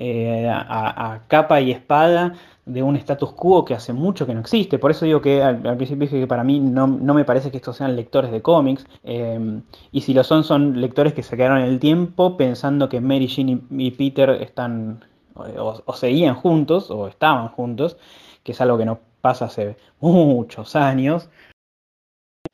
eh, 0.00 0.48
a, 0.48 1.22
capa 1.26 1.60
y 1.60 1.72
espada 1.72 2.34
de 2.64 2.84
un 2.84 2.94
status 2.94 3.32
quo 3.32 3.64
que 3.64 3.74
hace 3.74 3.92
mucho 3.92 4.26
que 4.26 4.34
no 4.34 4.40
existe. 4.40 4.78
Por 4.78 4.92
eso 4.92 5.04
digo 5.04 5.20
que 5.20 5.42
al, 5.42 5.60
principio 5.76 6.06
dije 6.06 6.20
que 6.20 6.26
para 6.28 6.44
mí 6.44 6.60
no, 6.60 6.86
me 6.86 7.24
parece 7.24 7.50
que 7.50 7.56
estos 7.56 7.76
sean 7.78 7.96
lectores 7.96 8.30
de 8.30 8.40
cómics. 8.40 8.86
Eh, 9.02 9.60
y 9.90 10.00
si 10.02 10.14
lo 10.14 10.22
son, 10.22 10.44
son 10.44 10.80
lectores 10.80 11.14
que 11.14 11.24
se 11.24 11.36
quedaron 11.36 11.58
en 11.58 11.64
el 11.64 11.80
tiempo 11.80 12.36
pensando 12.36 12.88
que 12.88 13.00
Mary 13.00 13.26
Jane 13.26 13.60
y, 13.70 13.90
Peter 13.90 14.30
están 14.30 15.04
o, 15.38 15.92
seguían 15.94 16.34
juntos 16.34 16.90
o 16.90 17.08
estaban 17.08 17.48
juntos, 17.48 17.96
que 18.42 18.52
es 18.52 18.60
algo 18.60 18.78
que 18.78 18.84
no 18.84 19.00
pasa 19.20 19.46
hace 19.46 19.76
muchos 20.00 20.76
años. 20.76 21.28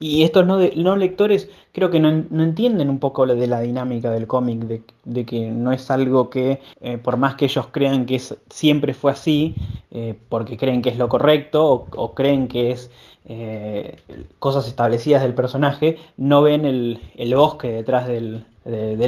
Y 0.01 0.25
estos 0.25 0.45
no, 0.47 0.59
no 0.59 0.97
lectores 0.97 1.49
creo 1.75 1.91
que 1.91 1.99
no, 1.99 2.09
entienden 2.09 2.89
un 2.89 3.01
poco 3.01 3.27
de 3.27 3.47
la 3.49 3.61
dinámica 3.61 4.11
del 4.11 4.29
cómic, 4.29 4.83
de, 5.05 5.27
que 5.27 5.51
no 5.51 5.73
es 5.73 5.91
algo 5.91 6.31
que, 6.31 6.61
eh, 6.81 6.99
por 6.99 7.17
más 7.17 7.35
que 7.35 7.47
ellos 7.47 7.67
crean 7.73 8.07
que 8.07 8.21
siempre 8.49 8.95
fue 8.95 9.11
así, 9.11 9.57
eh, 9.91 10.15
porque 10.29 10.57
creen 10.57 10.83
que 10.83 10.91
es 10.91 10.99
lo 10.99 11.09
correcto 11.09 11.87
o, 11.97 12.15
creen 12.15 12.47
que 12.47 12.71
es 12.71 12.93
eh, 13.25 13.97
cosas 14.39 14.69
establecidas 14.69 15.23
del 15.23 15.35
personaje, 15.35 15.99
no 16.17 16.43
ven 16.43 16.65
el, 16.65 17.35
bosque 17.35 17.73
detrás 17.73 18.07
del, 18.07 18.45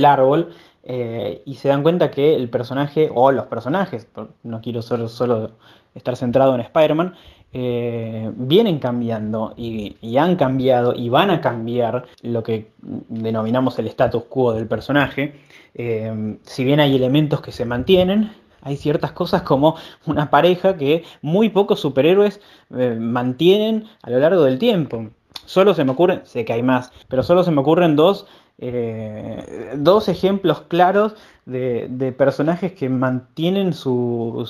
árbol 0.05 0.51
y 0.89 1.55
se 1.55 1.69
dan 1.69 1.83
cuenta 1.83 2.11
que 2.11 2.37
el 2.37 2.49
personaje, 2.49 3.11
o 3.13 3.33
los 3.33 3.47
personajes, 3.47 4.07
no 4.45 4.61
quiero 4.61 4.83
solo, 4.83 5.09
solo 5.09 5.53
estar 5.95 6.17
centrado 6.17 6.55
en 6.55 6.61
Spider-Man, 6.61 7.15
eh, 7.59 8.31
vienen 8.37 8.79
cambiando 8.79 9.55
y, 9.57 9.97
han 10.19 10.37
cambiado 10.37 10.95
y 10.95 11.09
van 11.09 11.31
a 11.31 11.41
cambiar 11.41 12.05
lo 12.21 12.43
que 12.43 12.71
denominamos 13.09 13.79
el 13.79 13.87
status 13.87 14.25
quo 14.25 14.53
del 14.53 14.67
personaje. 14.67 15.41
Eh, 15.75 16.37
si 16.43 16.65
bien 16.65 16.81
hay 16.81 16.95
elementos 16.95 17.41
que 17.41 17.53
se 17.53 17.65
mantienen, 17.65 18.31
hay 18.61 18.77
ciertas 18.77 19.13
cosas 19.13 19.41
como 19.41 19.77
una 20.05 20.29
pareja 20.29 20.77
que 20.77 21.05
muy 21.23 21.49
pocos 21.49 21.81
superhéroes 21.81 22.43
eh, 22.77 22.97
mantienen 23.01 23.85
a 24.03 24.11
lo 24.11 24.19
largo 24.19 24.43
del 24.43 24.59
tiempo. 24.59 25.09
Solo 25.47 25.73
se 25.73 25.85
me 25.85 25.93
ocurren, 25.93 26.23
sé 26.25 26.45
que 26.45 26.53
hay 26.53 26.63
más, 26.63 26.93
pero 27.09 27.23
solo 27.23 27.43
se 27.43 27.53
me 27.53 27.61
ocurren 27.61 27.97
dos, 27.97 28.27
dos 28.59 30.09
ejemplos 30.09 30.63
claros 30.63 31.15
de, 31.45 32.15
personajes 32.17 32.73
que 32.73 32.89
mantienen 32.89 33.73
su, 33.73 34.45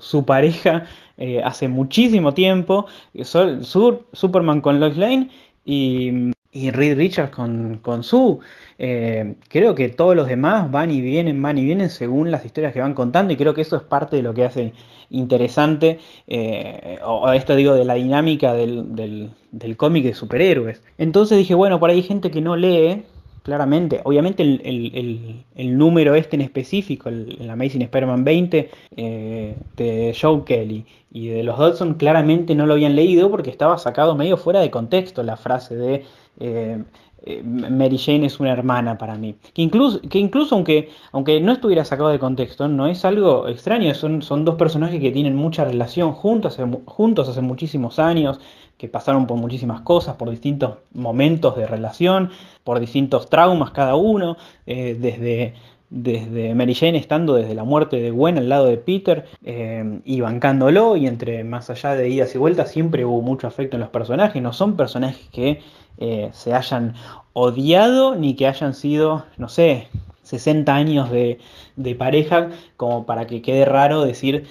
su, 0.00 0.24
pareja 0.24 0.86
eh, 1.16 1.42
hace 1.42 1.68
muchísimo 1.68 2.34
tiempo. 2.34 2.86
Superman 3.22 4.60
con 4.60 4.80
Lois 4.80 4.96
Lane 4.96 5.30
y, 5.64 6.32
y 6.52 6.70
Reed 6.70 6.98
Richards 6.98 7.30
con, 7.30 7.78
con 7.82 8.04
Sue. 8.04 8.38
Eh, 8.78 9.34
creo 9.48 9.74
que 9.74 9.88
todos 9.88 10.14
los 10.14 10.28
demás 10.28 10.70
van 10.70 10.90
y 10.90 11.00
vienen, 11.00 11.40
van 11.40 11.58
y 11.58 11.64
vienen 11.64 11.88
según 11.88 12.30
las 12.30 12.44
historias 12.44 12.72
que 12.72 12.80
van 12.80 12.94
contando 12.94 13.32
y 13.32 13.36
creo 13.36 13.54
que 13.54 13.62
eso 13.62 13.76
es 13.76 13.82
parte 13.82 14.16
de 14.16 14.22
lo 14.22 14.34
que 14.34 14.44
hace 14.44 14.72
interesante, 15.08 15.98
eh, 16.26 16.98
o 17.04 17.30
esto 17.32 17.54
digo, 17.54 17.74
de 17.74 17.84
la 17.84 17.94
dinámica 17.94 18.54
del, 18.54 18.94
del, 18.94 19.30
del 19.50 19.76
cómic 19.76 20.04
de 20.04 20.14
superhéroes. 20.14 20.82
Entonces 20.98 21.38
dije, 21.38 21.54
bueno, 21.54 21.80
por 21.80 21.90
ahí 21.90 21.96
hay 21.96 22.02
gente 22.02 22.30
que 22.30 22.40
no 22.40 22.56
lee, 22.56 23.04
claramente. 23.42 24.00
Obviamente 24.04 24.42
el, 24.42 25.78
número 25.78 26.14
este 26.14 26.36
en 26.36 26.42
específico, 26.42 27.08
el, 27.08 27.48
Amazing 27.48 27.82
Spider-Man 27.82 28.24
20 28.24 28.70
eh, 28.96 29.56
de 29.76 30.16
Joe 30.20 30.44
Kelly 30.44 30.86
y 31.10 31.28
de 31.28 31.42
los 31.42 31.58
Dodson, 31.58 31.94
claramente 31.94 32.54
no 32.54 32.66
lo 32.66 32.74
habían 32.74 32.96
leído 32.96 33.30
porque 33.30 33.50
estaba 33.50 33.78
sacado 33.78 34.14
medio 34.14 34.36
fuera 34.36 34.60
de 34.60 34.70
contexto 34.70 35.22
la 35.22 35.36
frase 35.36 35.76
de 35.76 36.04
eh, 36.40 36.82
eh, 37.24 37.42
Mary 37.42 37.98
Jane 37.98 38.26
es 38.26 38.40
una 38.40 38.52
hermana 38.52 38.98
para 38.98 39.16
mí. 39.16 39.36
Que 39.54 39.62
incluso, 39.62 40.00
que 40.00 40.18
incluso 40.18 40.54
aunque, 40.54 40.90
aunque 41.12 41.40
no 41.40 41.52
estuviera 41.52 41.84
sacado 41.84 42.08
de 42.08 42.18
contexto, 42.18 42.68
no 42.68 42.86
es 42.86 43.04
algo 43.04 43.48
extraño, 43.48 43.94
son, 43.94 44.22
son 44.22 44.44
dos 44.44 44.56
personajes 44.56 45.00
que 45.00 45.12
tienen 45.12 45.36
mucha 45.36 45.64
relación 45.64 46.12
juntos, 46.12 46.58
juntos 46.86 47.28
hace 47.28 47.40
muchísimos 47.40 47.98
años, 47.98 48.40
que 48.76 48.88
pasaron 48.88 49.28
por 49.28 49.36
muchísimas 49.36 49.82
cosas, 49.82 50.16
por 50.16 50.28
distintos 50.28 50.78
momentos 50.92 51.56
de 51.56 51.68
relación, 51.68 52.30
por 52.64 52.80
distintos 52.80 53.30
traumas 53.30 53.70
cada 53.70 53.94
uno, 53.94 54.36
eh, 54.66 54.96
desde, 54.98 55.54
desde 55.94 56.54
Mary 56.54 56.74
Jane 56.74 56.96
estando 56.96 57.34
desde 57.34 57.54
la 57.54 57.64
muerte 57.64 58.00
de 58.00 58.10
Gwen 58.10 58.38
al 58.38 58.48
lado 58.48 58.66
de 58.66 58.78
Peter 58.78 59.26
eh, 59.44 60.00
y 60.06 60.22
bancándolo, 60.22 60.96
y 60.96 61.06
entre 61.06 61.44
más 61.44 61.68
allá 61.68 61.94
de 61.94 62.08
idas 62.08 62.34
y 62.34 62.38
vueltas, 62.38 62.70
siempre 62.70 63.04
hubo 63.04 63.20
mucho 63.20 63.46
afecto 63.46 63.76
en 63.76 63.80
los 63.80 63.90
personajes, 63.90 64.42
no 64.42 64.54
son 64.54 64.76
personajes 64.76 65.28
que 65.30 65.60
eh, 65.98 66.30
se 66.32 66.54
hayan 66.54 66.94
odiado 67.34 68.14
ni 68.14 68.34
que 68.34 68.46
hayan 68.46 68.72
sido, 68.72 69.26
no 69.36 69.50
sé, 69.50 69.88
60 70.22 70.74
años 70.74 71.10
de, 71.10 71.38
de, 71.76 71.94
pareja 71.94 72.48
como 72.78 73.04
para 73.04 73.26
que 73.26 73.42
quede 73.42 73.66
raro 73.66 74.02
decir, 74.02 74.46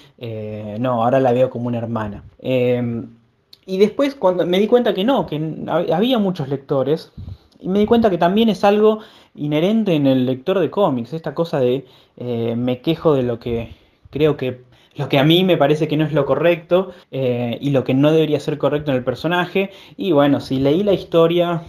no, 0.79 1.03
ahora 1.03 1.19
la 1.19 1.31
veo 1.31 1.49
como 1.49 1.67
una 1.67 1.77
hermana. 1.79 2.23
Y 3.65 3.77
después 3.77 4.15
cuando 4.15 4.45
me 4.45 4.59
di 4.59 4.67
cuenta 4.67 4.93
que 4.93 5.03
no, 5.05 5.25
que 5.25 5.41
había 5.91 6.19
muchos 6.19 6.49
lectores, 6.49 7.13
y 7.61 7.69
me 7.69 7.79
di 7.79 7.85
cuenta 7.85 8.09
que 8.09 8.17
también 8.17 8.49
es 8.49 8.63
algo 8.63 8.99
inherente 9.35 9.93
en 9.93 10.07
el 10.07 10.25
lector 10.25 10.59
de 10.59 10.69
cómics, 10.69 11.13
esta 11.13 11.33
cosa 11.33 11.59
de 11.59 11.85
eh, 12.17 12.55
me 12.57 12.81
quejo 12.81 13.13
de 13.13 13.23
lo 13.23 13.39
que 13.39 13.73
creo 14.09 14.37
que 14.37 14.61
lo 14.95 15.07
que 15.07 15.19
a 15.19 15.23
mí 15.23 15.45
me 15.45 15.55
parece 15.55 15.87
que 15.87 15.95
no 15.95 16.03
es 16.03 16.11
lo 16.11 16.25
correcto 16.25 16.91
eh, 17.11 17.57
y 17.61 17.69
lo 17.69 17.85
que 17.85 17.93
no 17.93 18.11
debería 18.11 18.41
ser 18.41 18.57
correcto 18.57 18.91
en 18.91 18.97
el 18.97 19.05
personaje. 19.05 19.71
Y 19.95 20.11
bueno, 20.11 20.41
si 20.41 20.59
leí 20.59 20.83
la 20.83 20.91
historia, 20.91 21.61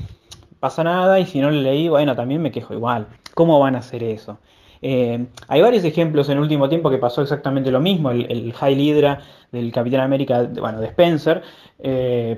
pasa 0.59 0.83
nada, 0.83 1.21
y 1.21 1.27
si 1.27 1.39
no 1.39 1.49
la 1.51 1.63
leí, 1.63 1.89
bueno, 1.89 2.17
también 2.17 2.43
me 2.43 2.51
quejo 2.51 2.75
igual. 2.75 3.07
¿Cómo 3.35 3.61
van 3.61 3.77
a 3.77 3.79
hacer 3.79 4.03
eso? 4.03 4.39
Eh, 4.83 5.25
hay 5.47 5.63
varios 5.63 5.85
ejemplos 5.85 6.29
en 6.29 6.39
el 6.39 6.43
último 6.43 6.69
tiempo 6.69 6.91
que 6.91 6.99
pasó 6.99 7.23
exactamente 7.23 7.71
lo 7.71 7.79
mismo. 7.81 8.11
El, 8.11 8.27
el 8.29 8.53
High 8.55 8.81
Hydra 8.81 9.21
del 9.53 9.71
Capitán 9.71 10.01
América, 10.01 10.51
bueno, 10.59 10.81
de 10.81 10.89
Spencer, 10.89 11.43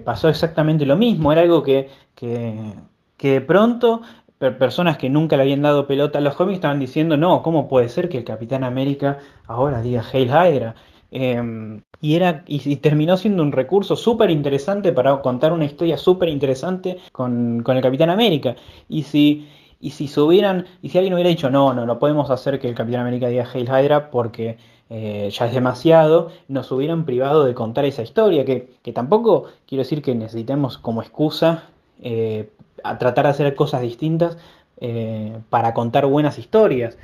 pasó 0.05 0.29
exactamente 0.29 0.85
lo 0.85 0.97
mismo. 0.97 1.33
Era 1.33 1.41
algo 1.41 1.63
que, 1.63 1.89
que, 2.15 3.31
de 3.31 3.41
pronto 3.41 4.03
personas 4.39 4.99
que 4.99 5.09
nunca 5.09 5.37
le 5.37 5.43
habían 5.43 5.63
dado 5.63 5.87
pelota 5.87 6.21
los 6.21 6.35
cómics 6.35 6.57
estaban 6.57 6.81
diciendo, 6.81 7.17
no, 7.17 7.43
¿cómo 7.43 7.69
puede 7.69 7.89
ser 7.89 8.09
que 8.09 8.19
el 8.19 8.25
Capitán 8.25 8.65
América 8.65 9.19
ahora 9.47 9.81
diga 9.81 10.05
Hail 10.13 10.29
Hydra? 10.29 10.75
Em, 11.11 11.83
y, 12.01 12.17
era, 12.17 12.43
y, 12.47 12.77
terminó 12.77 13.17
siendo 13.17 13.43
un 13.43 13.53
recurso 13.53 13.95
súper 13.95 14.31
interesante 14.31 14.93
para 14.93 15.21
contar 15.23 15.53
una 15.53 15.65
historia 15.65 15.97
súper 15.97 16.29
interesante 16.29 16.99
con, 17.13 17.63
con, 17.63 17.77
el 17.77 17.83
Capitán 17.83 18.11
América. 18.11 18.57
Y 18.89 19.05
si, 19.05 19.49
y 19.81 19.91
si 19.91 20.05
y 20.05 20.09
si 20.09 20.99
alguien 20.99 21.15
hubiera 21.15 21.31
dicho, 21.31 21.51
no, 21.51 21.73
no, 21.73 21.87
no 21.87 21.99
podemos 21.99 22.31
hacer 22.31 22.59
que 22.59 22.69
el 22.69 22.75
Capitán 22.75 23.03
América 23.03 23.29
diga 23.29 23.49
Hail 23.53 23.69
Hydra 23.69 24.11
porque 24.11 24.59
eh, 24.91 25.31
ya 25.33 25.47
es 25.47 25.55
demasiado, 25.55 26.31
nos 26.49 26.71
hubieran 26.71 27.05
privado 27.05 27.45
de 27.45 27.55
contar 27.55 27.85
esa 27.85 28.03
historia, 28.03 28.45
que, 28.45 28.93
tampoco 28.93 29.45
quiero 29.67 29.83
decir 29.83 30.03
que 30.03 30.15
necesitemos 30.15 30.79
como 30.79 31.03
excusa 31.03 31.71
eh, 32.03 32.51
a 32.83 32.99
tratar 32.99 33.25
de 33.25 33.31
hacer 33.31 33.55
cosas 33.55 33.83
distintas 33.83 34.37
eh, 34.81 35.37
para 35.51 35.75
contar 35.75 36.07
buenas 36.07 36.39
historias. 36.39 36.99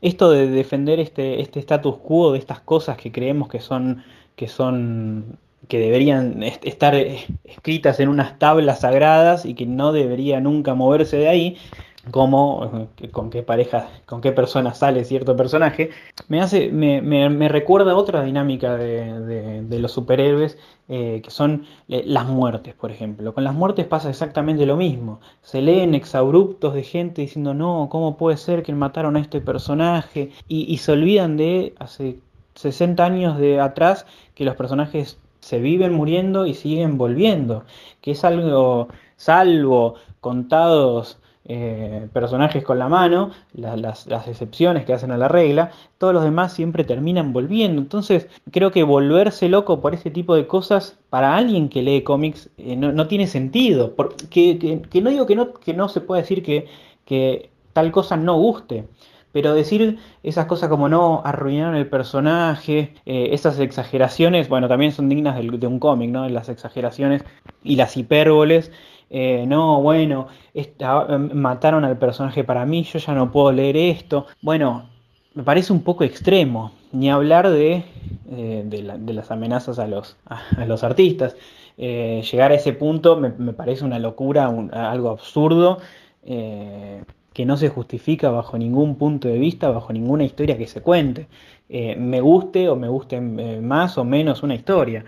Esto 0.00 0.30
de 0.30 0.48
defender 0.48 1.00
este, 1.00 1.40
este 1.40 1.60
status 1.60 1.96
quo 1.98 2.32
de 2.32 2.38
estas 2.38 2.60
cosas 2.60 2.96
que 2.96 3.12
creemos 3.12 3.48
que 3.48 3.60
son, 3.60 4.02
que 4.36 4.48
son 4.48 5.38
que 5.68 5.78
deberían 5.78 6.42
estar 6.42 6.94
escritas 6.94 8.00
en 8.00 8.08
unas 8.08 8.38
tablas 8.38 8.80
sagradas 8.80 9.44
y 9.46 9.54
que 9.54 9.66
no 9.66 9.92
debería 9.92 10.40
nunca 10.40 10.74
moverse 10.74 11.16
de 11.16 11.28
ahí, 11.28 11.56
como 12.10 12.88
eh, 12.98 13.08
con 13.10 13.30
qué 13.30 13.42
pareja, 13.42 13.88
con 14.06 14.20
qué 14.20 14.32
persona 14.32 14.74
sale 14.74 15.04
cierto 15.04 15.36
personaje, 15.36 15.90
me 16.28 16.40
hace, 16.40 16.70
me, 16.70 17.00
me, 17.00 17.48
recuerda 17.48 17.96
otra 17.96 18.22
dinámica 18.22 18.76
de, 18.76 19.78
los 19.78 19.92
superhéroes, 19.92 20.58
eh, 20.88 21.20
que 21.24 21.30
son 21.30 21.66
eh, 21.88 22.02
las 22.06 22.26
muertes, 22.26 22.74
por 22.74 22.90
ejemplo. 22.90 23.34
Con 23.34 23.44
las 23.44 23.54
muertes 23.54 23.86
pasa 23.86 24.10
exactamente 24.10 24.66
lo 24.66 24.76
mismo. 24.76 25.20
Se 25.42 25.62
leen 25.62 25.94
exabruptos 25.94 26.74
de 26.74 26.82
gente 26.82 27.22
diciendo, 27.22 27.54
no, 27.54 27.88
¿cómo 27.90 28.16
puede 28.16 28.36
ser 28.36 28.62
que 28.62 28.72
mataron 28.72 29.16
a 29.16 29.20
este 29.20 29.40
personaje? 29.40 30.30
Y, 30.48 30.72
y 30.72 30.78
se 30.78 30.92
olvidan 30.92 31.36
de 31.36 31.74
hace 31.78 32.18
60 32.54 33.04
años 33.04 33.38
de 33.38 33.60
atrás 33.60 34.06
que 34.34 34.44
los 34.44 34.56
personajes 34.56 35.18
se 35.40 35.58
viven 35.58 35.92
muriendo 35.92 36.46
y 36.46 36.54
siguen 36.54 36.96
volviendo, 36.96 37.64
que 38.00 38.12
es 38.12 38.24
algo 38.24 38.88
salvo 39.16 39.94
contados 40.20 41.18
eh, 41.46 42.08
personajes 42.14 42.64
con 42.64 42.78
la 42.78 42.88
mano, 42.88 43.30
las, 43.52 44.06
excepciones 44.06 44.86
que 44.86 44.94
hacen 44.94 45.10
a 45.10 45.18
la 45.18 45.28
regla, 45.28 45.72
todos 45.98 46.14
los 46.14 46.24
demás 46.24 46.54
siempre 46.54 46.84
terminan 46.84 47.34
volviendo. 47.34 47.82
Entonces 47.82 48.28
creo 48.50 48.70
que 48.70 48.82
volverse 48.82 49.50
loco 49.50 49.80
por 49.80 49.94
ese 49.94 50.10
tipo 50.10 50.34
de 50.34 50.46
cosas 50.46 50.98
para 51.10 51.36
alguien 51.36 51.68
que 51.68 51.82
lee 51.82 52.02
cómics 52.02 52.48
eh, 52.56 52.76
no, 52.76 53.06
tiene 53.08 53.26
sentido. 53.26 53.94
que, 54.30 54.80
no 55.02 55.10
digo 55.10 55.26
que 55.26 55.74
no, 55.74 55.88
se 55.90 56.00
pueda 56.00 56.22
decir 56.22 56.42
que, 56.42 56.66
que 57.04 57.50
tal 57.74 57.92
cosa 57.92 58.16
no 58.16 58.36
guste. 58.38 58.88
Pero 59.32 59.52
decir 59.52 59.98
esas 60.22 60.46
cosas 60.46 60.68
como 60.68 60.88
no 60.88 61.20
arruinaron 61.24 61.74
el 61.74 61.88
personaje, 61.88 62.94
eh, 63.04 63.30
esas 63.32 63.58
exageraciones, 63.58 64.48
bueno, 64.48 64.68
también 64.68 64.92
son 64.92 65.08
dignas 65.08 65.36
de, 65.36 65.58
de 65.58 65.66
un 65.66 65.80
cómic, 65.80 66.10
¿no? 66.10 66.28
Las 66.28 66.48
exageraciones 66.48 67.24
y 67.64 67.76
las 67.76 67.96
hipérboles 67.96 68.70
eh, 69.16 69.46
no, 69.46 69.80
bueno, 69.80 70.26
em, 70.54 71.30
mataron 71.34 71.84
al 71.84 71.96
personaje 71.98 72.42
para 72.42 72.66
mí, 72.66 72.82
yo 72.82 72.98
ya 72.98 73.14
no 73.14 73.30
puedo 73.30 73.52
leer 73.52 73.76
esto. 73.76 74.26
Bueno, 74.42 74.90
me 75.34 75.44
parece 75.44 75.72
un 75.72 75.82
poco 75.84 76.02
extremo, 76.02 76.72
ni 76.90 77.10
hablar 77.10 77.48
de, 77.48 77.84
eh, 78.28 79.00
las 79.06 79.30
amenazas 79.30 79.78
a 79.78 79.86
los, 79.86 80.16
a, 80.26 80.64
los 80.66 80.82
artistas. 80.82 81.36
Eh, 81.78 82.24
llegar 82.28 82.50
a 82.50 82.56
ese 82.56 82.72
punto 82.72 83.16
me, 83.16 83.52
parece 83.52 83.84
una 83.84 84.00
locura, 84.00 84.46
algo 84.72 85.10
absurdo, 85.10 85.78
que 86.24 87.46
no 87.46 87.56
se 87.56 87.68
justifica 87.68 88.30
bajo 88.30 88.58
ningún 88.58 88.96
punto 88.96 89.28
de 89.28 89.38
vista, 89.38 89.70
bajo 89.70 89.92
ninguna 89.92 90.24
historia 90.24 90.58
que 90.58 90.66
se 90.66 90.82
cuente. 90.82 91.28
me 91.68 92.20
guste 92.20 92.68
o 92.68 92.74
me 92.74 92.88
guste 92.88 93.20
más 93.20 93.96
o 93.96 94.04
menos 94.04 94.42
una 94.42 94.56
historia. 94.56 95.04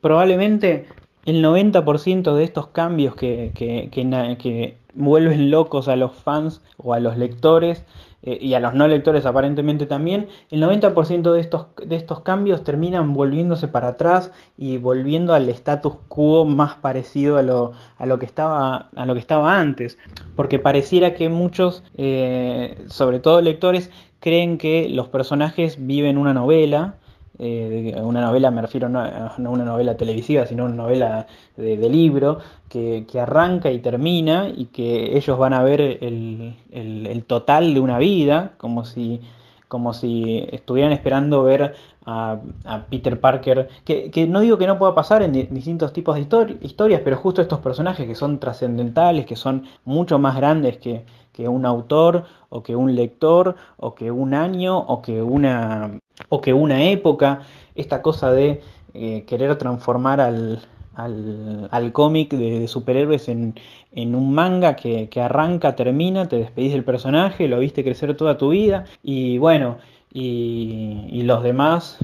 Probablemente 0.00 0.86
el 1.24 1.42
90% 1.44 2.34
de 2.34 2.44
estos 2.44 2.68
cambios 2.68 3.14
que, 3.14 3.52
que, 3.54 4.76
vuelven 4.96 5.50
locos 5.50 5.88
a 5.88 5.96
los 5.96 6.12
fans 6.12 6.62
o 6.76 6.94
a 6.94 7.00
los 7.00 7.16
lectores 7.16 7.84
eh, 8.22 8.38
y 8.40 8.54
a 8.54 8.60
los 8.60 8.74
no 8.74 8.86
lectores 8.86 9.26
aparentemente 9.26 9.86
también, 9.86 10.28
el 10.50 10.62
90% 10.62 11.32
de 11.32 11.40
estos, 11.40 11.66
de 11.84 11.96
estos 11.96 12.20
cambios 12.20 12.62
terminan 12.62 13.12
volviéndose 13.12 13.66
para 13.66 13.88
atrás 13.88 14.30
y 14.56 14.78
volviendo 14.78 15.34
al 15.34 15.48
status 15.48 15.96
quo 16.08 16.44
más 16.44 16.76
parecido 16.76 17.38
a 17.38 17.42
lo, 17.42 17.72
a 17.98 18.06
lo, 18.06 18.20
que, 18.20 18.26
estaba, 18.26 18.88
a 18.94 19.06
lo 19.06 19.14
que 19.14 19.20
estaba 19.20 19.58
antes. 19.58 19.98
Porque 20.36 20.58
pareciera 20.58 21.14
que 21.14 21.28
muchos, 21.28 21.82
eh, 21.96 22.84
sobre 22.86 23.18
todo 23.18 23.40
lectores, 23.40 23.90
creen 24.20 24.58
que 24.58 24.88
los 24.88 25.08
personajes 25.08 25.84
viven 25.84 26.16
una 26.16 26.32
novela 26.32 26.94
eh, 27.38 27.94
una 28.00 28.20
novela, 28.20 28.50
me 28.52 28.62
refiero 28.62 28.88
no 28.88 29.00
a 29.00 29.34
una 29.38 29.64
novela 29.64 29.96
televisiva, 29.96 30.46
sino 30.46 30.64
una 30.66 30.74
novela 30.74 31.26
de, 31.56 31.88
libro, 31.88 32.38
que, 32.68 33.04
arranca 33.20 33.70
y 33.70 33.80
termina 33.80 34.48
y 34.48 34.66
que 34.66 35.16
ellos 35.16 35.36
van 35.38 35.52
a 35.52 35.62
ver 35.62 35.80
el, 35.80 37.24
total 37.26 37.74
de 37.74 37.80
una 37.80 37.98
vida, 37.98 38.52
como 38.56 38.84
si, 38.84 39.20
como 39.66 39.94
si 39.94 40.46
estuvieran 40.52 40.92
esperando 40.92 41.42
ver 41.42 41.74
a, 42.06 42.38
Peter 42.88 43.18
Parker, 43.18 43.68
que, 43.84 44.26
no 44.28 44.40
digo 44.40 44.58
que 44.58 44.66
no 44.66 44.78
pueda 44.78 44.94
pasar 44.94 45.22
en 45.22 45.32
distintos 45.32 45.92
tipos 45.92 46.14
de 46.14 46.20
historias, 46.62 47.00
pero 47.02 47.16
justo 47.16 47.42
estos 47.42 47.60
personajes 47.60 48.06
que 48.06 48.14
son 48.14 48.38
trascendentales, 48.38 49.26
que 49.26 49.36
son 49.36 49.64
mucho 49.84 50.18
más 50.20 50.36
grandes 50.36 50.78
que, 50.78 51.04
que 51.32 51.48
un 51.48 51.66
autor 51.66 52.24
o 52.48 52.62
que 52.62 52.76
un 52.76 52.94
lector 52.94 53.56
o 53.76 53.94
que 53.94 54.10
un 54.12 54.34
año 54.34 54.78
o 54.78 55.02
que 55.02 55.20
una 55.20 55.98
o 56.34 56.40
que 56.40 56.52
una 56.52 56.82
época, 56.90 57.40
esta 57.74 58.02
cosa 58.02 58.32
de 58.32 58.60
eh, 58.92 59.24
querer 59.26 59.56
transformar 59.56 60.20
al, 60.20 60.60
al, 60.96 61.92
cómic 61.92 62.32
de, 62.32 62.68
superhéroes 62.68 63.28
en, 63.28 63.54
un 63.94 64.34
manga 64.34 64.76
que, 64.76 65.08
arranca, 65.20 65.76
termina, 65.76 66.28
te 66.28 66.36
despedís 66.36 66.72
del 66.72 66.84
personaje, 66.84 67.48
lo 67.48 67.58
viste 67.58 67.84
crecer 67.84 68.16
toda 68.16 68.36
tu 68.38 68.50
vida 68.50 68.84
y 69.02 69.38
bueno, 69.38 69.78
y, 70.12 71.22
los 71.22 71.42
demás, 71.42 71.98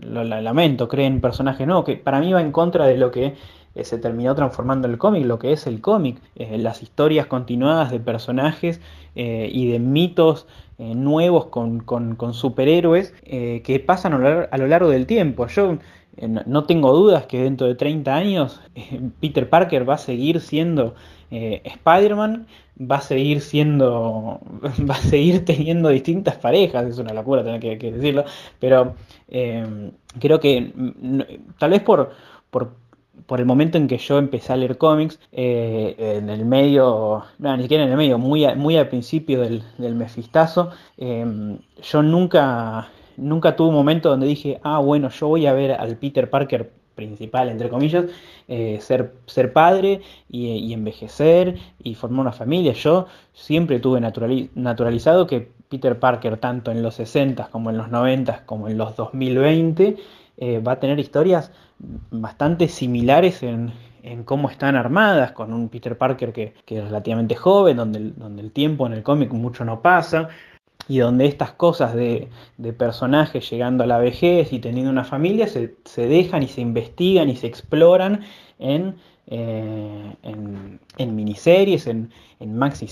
lo, 0.00 0.24
lamento, 0.24 0.88
creen 0.88 1.20
personajes 1.20 1.66
nuevos, 1.66 1.84
que 1.84 1.96
para 1.96 2.20
mí 2.20 2.32
va 2.32 2.40
en 2.40 2.52
contra 2.52 2.86
de 2.86 2.96
lo 2.96 3.10
que 3.10 3.34
eh, 3.78 3.84
se 3.84 3.98
terminó 3.98 4.34
transformando 4.34 4.88
el 4.88 4.98
cómic, 4.98 5.24
lo 5.24 5.38
que 5.38 5.52
es 5.52 5.66
el 5.66 5.80
cómic, 5.80 6.20
eh, 6.36 6.58
las 6.58 6.82
historias 6.82 7.26
continuadas 7.26 7.90
de 7.90 8.00
personajes 8.00 8.80
y 9.14 9.72
de 9.72 9.80
mitos 9.80 10.46
eh, 10.80 10.94
nuevos 10.94 11.46
con, 11.46 12.34
superhéroes 12.34 13.12
eh, 13.24 13.62
que 13.64 13.80
pasan 13.80 14.12
a 14.12 14.56
lo, 14.56 14.66
largo, 14.68 14.88
del 14.90 15.06
tiempo. 15.06 15.48
Yo 15.48 15.76
eh, 16.16 16.28
no 16.28 16.64
tengo 16.66 16.92
dudas 16.92 17.26
que 17.26 17.42
dentro 17.42 17.66
de 17.66 17.74
30 17.74 18.14
años 18.14 18.60
Peter 19.20 19.50
Parker 19.50 19.88
va 19.88 19.94
a 19.94 19.98
seguir 19.98 20.40
siendo 20.40 20.94
Spider-Man, 21.30 22.46
va 22.80 22.98
a 22.98 23.00
seguir 23.00 23.40
siendo, 23.40 24.40
va 24.88 24.94
a 24.94 25.02
seguir 25.02 25.44
teniendo 25.44 25.88
distintas 25.88 26.36
parejas, 26.36 26.86
es 26.86 26.98
una 26.98 27.12
locura 27.12 27.42
tener 27.42 27.78
que, 27.78 27.90
decirlo, 27.90 28.24
pero 28.60 28.94
creo 29.28 30.40
que 30.40 30.72
mm, 30.74 31.20
tal 31.58 31.70
vez 31.70 31.82
por 31.82 32.12
por 33.26 33.40
el 33.40 33.46
momento 33.46 33.78
en 33.78 33.88
que 33.88 33.98
yo 33.98 34.18
empecé 34.18 34.52
a 34.52 34.56
leer 34.56 34.78
cómics, 34.78 35.18
eh, 35.32 35.94
en 35.98 36.30
el 36.30 36.44
medio, 36.44 37.24
no, 37.38 37.56
ni 37.56 37.62
siquiera 37.64 37.84
en 37.84 37.90
el 37.90 37.96
medio, 37.96 38.18
muy, 38.18 38.46
muy 38.56 38.76
al 38.76 38.88
principio 38.88 39.40
del, 39.40 39.62
del 39.78 39.94
mefistazo, 39.94 40.70
em, 40.96 41.58
yo 41.82 42.02
nunca, 42.02 42.88
nunca 43.16 43.56
tuve 43.56 43.68
un 43.68 43.74
momento 43.74 44.10
donde 44.10 44.26
dije, 44.26 44.60
ah, 44.62 44.78
bueno, 44.78 45.08
yo 45.10 45.28
voy 45.28 45.46
a 45.46 45.52
ver 45.52 45.72
al 45.72 45.96
Peter 45.96 46.30
Parker 46.30 46.70
principal, 46.98 47.48
entre 47.48 47.68
comillas, 47.68 48.06
eh, 48.48 48.78
ser, 48.80 49.14
ser 49.26 49.52
padre 49.52 50.00
y, 50.28 50.72
envejecer 50.72 51.56
y 51.80 51.94
formar 51.94 52.22
una 52.22 52.32
familia. 52.32 52.72
Yo 52.72 53.06
siempre 53.32 53.78
tuve 53.78 54.00
naturalizado 54.00 55.28
que 55.28 55.48
Peter 55.68 56.00
Parker, 56.00 56.38
tanto 56.38 56.72
en 56.72 56.82
los 56.82 56.96
60 56.96 57.50
como 57.52 57.70
en 57.70 57.78
los 57.78 57.88
90 57.88 58.44
como 58.46 58.68
en 58.68 58.76
los 58.76 58.96
2020, 58.96 59.96
eh, 60.38 60.60
va 60.60 60.72
a 60.72 60.80
tener 60.80 60.98
historias 60.98 61.52
bastante 62.10 62.68
similares 62.68 63.42
en, 63.42 63.72
cómo 64.24 64.48
están 64.48 64.74
armadas, 64.74 65.32
con 65.32 65.52
un 65.52 65.68
Peter 65.68 65.98
Parker 65.98 66.32
que, 66.32 66.54
es 66.66 66.84
relativamente 66.84 67.34
joven, 67.34 67.76
donde 67.76 67.98
el, 67.98 68.14
donde 68.16 68.42
el 68.42 68.52
tiempo 68.52 68.86
en 68.86 68.94
el 68.94 69.02
cómic 69.02 69.32
mucho 69.32 69.64
no 69.64 69.82
pasa, 69.82 70.28
y 70.88 70.98
donde 70.98 71.26
estas 71.26 71.52
cosas 71.52 71.94
de, 71.94 72.28
personajes 72.78 73.48
llegando 73.50 73.84
a 73.84 73.86
la 73.86 73.98
vejez 73.98 74.52
y 74.52 74.58
teniendo 74.58 74.90
una 74.90 75.04
familia 75.04 75.46
se, 75.46 75.76
dejan 75.96 76.42
y 76.42 76.48
se 76.48 76.60
investigan 76.60 77.28
y 77.28 77.36
se 77.36 77.46
exploran 77.46 78.22
en, 78.58 78.96
eh, 79.26 80.14
en, 80.22 81.16
miniseries, 81.16 81.86
en, 81.86 82.10
en 82.40 82.56
maxi 82.56 82.86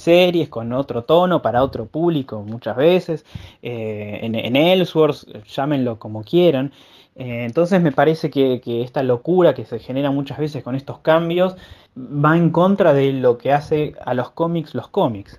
con 0.51 0.73
otro 0.73 1.05
tono, 1.05 1.41
para 1.41 1.63
otro 1.63 1.87
público 1.87 2.43
muchas 2.43 2.77
veces, 2.77 3.25
eh, 3.63 4.19
en, 4.23 4.35
en 4.35 4.57
Ellsworth, 4.57 5.45
llámenlo 5.45 5.99
como 5.99 6.23
quieran. 6.23 6.73
Eh, 7.17 7.45
entonces 7.45 7.81
me 7.81 7.93
parece 7.93 8.31
que, 8.31 8.61
esta 8.83 9.03
locura 9.03 9.55
que 9.55 9.65
se 9.65 9.79
genera 9.79 10.11
muchas 10.11 10.39
veces 10.39 10.63
con 10.63 10.75
estos 10.75 10.99
cambios 10.99 11.57
va 11.97 12.37
en 12.37 12.51
contra 12.51 12.93
de 12.93 13.13
lo 13.13 13.39
que 13.39 13.53
hace 13.53 13.95
a 14.05 14.13
los 14.13 14.31
cómics 14.31 14.75
los 14.75 14.89
cómics. 14.89 15.37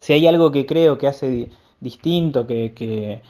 Si 0.00 0.12
hay 0.12 0.26
algo 0.28 0.52
que 0.52 0.64
creo 0.64 0.96
que 0.96 1.08
hace 1.08 1.50
distinto, 1.80 2.46
que, 2.46 3.22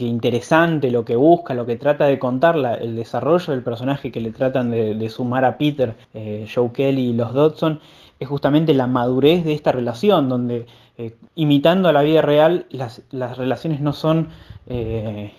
interesante, 0.00 0.90
lo 0.90 1.04
que 1.04 1.14
busca, 1.14 1.54
lo 1.54 1.66
que 1.66 1.76
trata 1.76 2.06
de 2.06 2.18
contar, 2.18 2.56
el 2.80 2.96
desarrollo 2.96 3.52
del 3.52 3.62
personaje 3.62 4.10
que 4.10 4.20
le 4.20 4.32
tratan 4.32 4.70
de, 4.72 5.08
sumar 5.08 5.44
a 5.44 5.56
Peter, 5.56 5.94
eh, 6.14 6.48
Joe 6.52 6.72
Kelly 6.72 7.10
y 7.10 7.12
los 7.12 7.32
Dodson, 7.32 7.80
es 8.18 8.26
justamente 8.26 8.74
la 8.74 8.88
madurez 8.88 9.44
de 9.44 9.52
esta 9.52 9.70
relación, 9.70 10.28
donde 10.28 10.66
eh, 11.00 11.14
imitando 11.36 11.88
a 11.88 11.92
la 11.92 12.02
vida 12.02 12.22
real, 12.22 12.66
las, 12.70 13.04
relaciones 13.12 13.80
no 13.80 13.92
son 13.92 14.30
eh, 14.66 15.32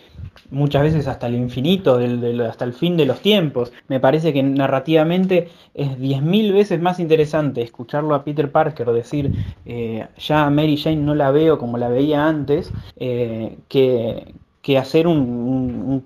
muchas 0.51 0.83
veces 0.83 1.05
hasta 1.05 1.27
el 1.27 1.35
infinito, 1.35 1.99
hasta 2.47 2.63
el 2.63 2.71
fin 2.71 2.95
de 2.95 3.05
los 3.05 3.19
tiempos. 3.19 3.73
Me 3.89 3.99
parece 3.99 4.31
que 4.31 4.41
narrativamente 4.41 5.49
es 5.73 5.89
10.000 5.99 6.53
veces 6.53 6.79
más 6.79 7.01
interesante 7.01 7.61
escucharlo 7.61 8.15
a 8.15 8.23
Peter 8.23 8.49
Parker 8.49 8.87
decir, 8.93 9.33
eh, 9.65 10.07
ya 10.17 10.45
a 10.45 10.49
Mary 10.49 10.77
Jane 10.77 10.95
no 10.95 11.13
la 11.13 11.29
veo 11.29 11.57
como 11.57 11.77
la 11.77 11.89
veía 11.89 12.25
antes, 12.25 12.71
que, 12.97 14.33
que, 14.61 14.77
hacer 14.77 15.07
un, 15.07 16.05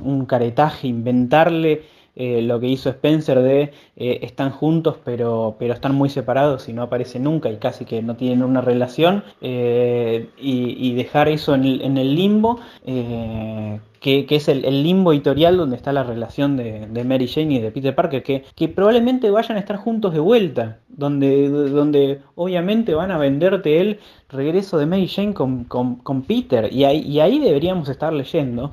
un 0.00 0.24
caretaje, 0.24 0.88
inventarle 0.88 1.82
eh, 2.16 2.42
lo 2.42 2.60
que 2.60 2.68
hizo 2.68 2.90
Spencer 2.90 3.40
de 3.40 3.72
eh, 3.96 4.20
están 4.22 4.50
juntos 4.50 4.98
pero, 5.04 5.56
pero 5.58 5.74
están 5.74 5.96
muy 5.96 6.08
separados 6.08 6.68
y 6.68 6.72
no 6.72 6.82
aparecen 6.82 7.24
nunca 7.24 7.50
y 7.50 7.56
casi 7.56 7.84
que 7.84 8.02
no 8.02 8.14
tienen 8.14 8.44
una 8.44 8.60
relación 8.60 9.24
eh, 9.40 10.28
y, 10.38 10.94
dejar 10.94 11.28
eso 11.28 11.56
en 11.56 11.64
el, 11.64 12.14
limbo 12.14 12.60
que, 12.84 14.26
es 14.30 14.48
el, 14.48 14.84
limbo 14.84 15.12
editorial 15.12 15.56
donde 15.56 15.74
está 15.74 15.92
la 15.92 16.04
relación 16.04 16.56
de, 16.56 17.04
Mary 17.04 17.26
Jane 17.26 17.54
y 17.54 17.58
de 17.58 17.72
Peter 17.72 17.96
Parker 17.96 18.22
que, 18.22 18.44
que, 18.54 18.68
probablemente 18.68 19.30
vayan 19.30 19.56
a 19.56 19.60
estar 19.60 19.76
juntos 19.76 20.14
de 20.14 20.20
vuelta 20.20 20.78
donde, 20.88 21.48
donde 21.48 22.20
obviamente 22.36 22.94
van 22.94 23.10
a 23.10 23.18
venderte 23.18 23.80
el 23.80 23.98
regreso 24.28 24.78
de 24.78 24.86
Mary 24.86 25.08
Jane 25.08 25.34
con, 25.34 26.22
Peter 26.28 26.72
y 26.72 26.84
ahí, 26.84 27.00
y 27.00 27.18
ahí 27.18 27.40
deberíamos 27.40 27.88
estar 27.88 28.12
leyendo 28.12 28.70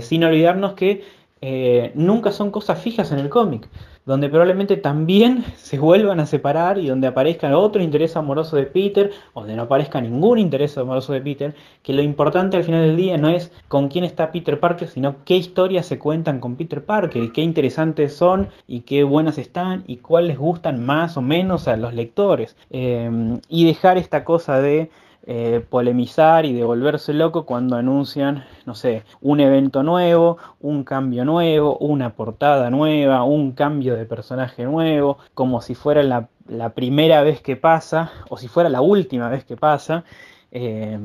sin 0.00 0.24
olvidarnos 0.24 0.72
que 0.72 1.17
eh, 1.40 1.92
nunca 1.94 2.32
son 2.32 2.50
cosas 2.50 2.80
fijas 2.80 3.12
en 3.12 3.18
el 3.18 3.28
cómic, 3.28 3.68
donde 4.06 4.28
probablemente 4.28 4.76
también 4.76 5.44
se 5.56 5.78
vuelvan 5.78 6.20
a 6.20 6.26
separar 6.26 6.78
y 6.78 6.88
donde 6.88 7.06
aparezca 7.06 7.56
otro 7.56 7.82
interés 7.82 8.16
amoroso 8.16 8.56
de 8.56 8.64
Peter, 8.64 9.10
o 9.34 9.40
donde 9.40 9.56
no 9.56 9.62
aparezca 9.62 10.00
ningún 10.00 10.38
interés 10.38 10.76
amoroso 10.78 11.12
de 11.12 11.20
Peter, 11.20 11.54
que 11.82 11.92
lo 11.92 12.02
importante 12.02 12.56
al 12.56 12.64
final 12.64 12.82
del 12.82 12.96
día 12.96 13.18
no 13.18 13.28
es 13.28 13.52
con 13.68 13.88
quién 13.88 14.04
está 14.04 14.32
Peter 14.32 14.58
Parker, 14.58 14.88
sino 14.88 15.16
qué 15.24 15.36
historias 15.36 15.86
se 15.86 15.98
cuentan 15.98 16.40
con 16.40 16.56
Peter 16.56 16.84
Parker, 16.84 17.22
y 17.22 17.32
qué 17.32 17.42
interesantes 17.42 18.14
son, 18.14 18.48
y 18.66 18.80
qué 18.80 19.04
buenas 19.04 19.38
están, 19.38 19.84
y 19.86 19.98
cuáles 19.98 20.38
gustan 20.38 20.84
más 20.84 21.16
o 21.16 21.22
menos 21.22 21.68
a 21.68 21.76
los 21.76 21.94
lectores. 21.94 22.56
Eh, 22.70 23.38
y 23.48 23.66
dejar 23.66 23.98
esta 23.98 24.24
cosa 24.24 24.60
de 24.60 24.90
eh, 25.30 25.60
polemizar 25.60 26.46
y 26.46 26.54
de 26.54 26.64
volverse 26.64 27.12
loco 27.12 27.44
cuando 27.44 27.76
anuncian, 27.76 28.46
no 28.64 28.74
sé, 28.74 29.04
un 29.20 29.40
evento 29.40 29.82
nuevo, 29.82 30.38
un 30.58 30.84
cambio 30.84 31.26
nuevo, 31.26 31.76
una 31.80 32.14
portada 32.14 32.70
nueva, 32.70 33.24
un 33.24 33.52
cambio 33.52 33.94
de 33.94 34.06
personaje 34.06 34.64
nuevo, 34.64 35.18
como 35.34 35.60
si 35.60 35.74
fuera 35.74 36.02
la, 36.02 36.30
primera 36.70 37.22
vez 37.22 37.42
que 37.42 37.56
pasa 37.56 38.10
o 38.30 38.38
si 38.38 38.48
fuera 38.48 38.70
la 38.70 38.80
última 38.80 39.28
vez 39.28 39.44
que 39.44 39.58
pasa. 39.58 40.02
Eh, 40.50 40.98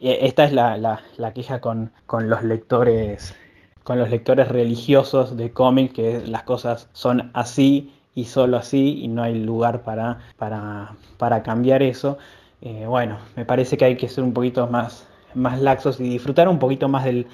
esta 0.00 0.42
es 0.46 0.52
la, 0.52 1.00
queja 1.32 1.60
con, 1.60 1.92
los 2.08 2.42
lectores 2.42 3.36
con 3.84 4.00
los 4.00 4.10
lectores 4.10 4.48
religiosos 4.48 5.36
de 5.36 5.52
cómic 5.52 5.92
que 5.92 6.26
las 6.26 6.42
cosas 6.42 6.88
son 6.92 7.30
así 7.34 7.94
y 8.16 8.24
solo 8.24 8.56
así 8.56 9.00
y 9.00 9.06
no 9.06 9.22
hay 9.22 9.38
lugar 9.38 9.82
para, 9.82 10.18
para, 10.38 10.96
para 11.18 11.44
cambiar 11.44 11.84
eso. 11.84 12.18
Eh, 12.62 12.84
bueno, 12.86 13.18
me 13.36 13.44
parece 13.44 13.76
que 13.76 13.84
hay 13.84 13.96
que 13.96 14.08
ser 14.08 14.24
un 14.24 14.32
poquito 14.32 14.66
más, 14.66 15.06
más 15.34 15.60
laxos 15.60 15.98
y 16.00 16.04
disfrutar 16.04 16.48
un 16.48 16.58
poquito 16.58 16.88
más 16.88 17.04
del, 17.04 17.26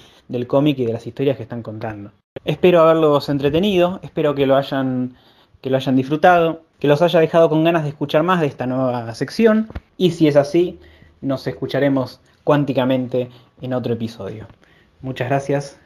cómic 0.46 0.78
y 0.78 0.86
de 0.86 0.92
las 0.92 1.06
historias 1.06 1.36
que 1.36 1.42
están 1.42 1.62
contando. 1.62 2.12
Espero 2.44 2.80
haberlos 2.82 3.28
entretenido, 3.28 4.00
espero 4.02 4.34
que 4.34 4.46
lo 4.46 4.56
hayan 4.56 5.16
que 5.62 5.70
lo 5.70 5.76
hayan 5.76 5.96
disfrutado, 5.96 6.62
que 6.78 6.86
los 6.86 7.02
haya 7.02 7.18
dejado 7.18 7.48
con 7.48 7.64
ganas 7.64 7.82
de 7.82 7.88
escuchar 7.88 8.22
más 8.22 8.40
de 8.40 8.46
esta 8.46 8.66
nueva 8.66 9.12
sección 9.14 9.68
y 9.96 10.12
si 10.12 10.28
es 10.28 10.36
así, 10.36 10.78
nos 11.22 11.46
escucharemos 11.46 12.20
cuánticamente 12.44 13.30
en 13.62 13.72
otro 13.72 13.94
episodio. 13.94 14.46
Muchas 15.00 15.28
gracias 15.28 15.80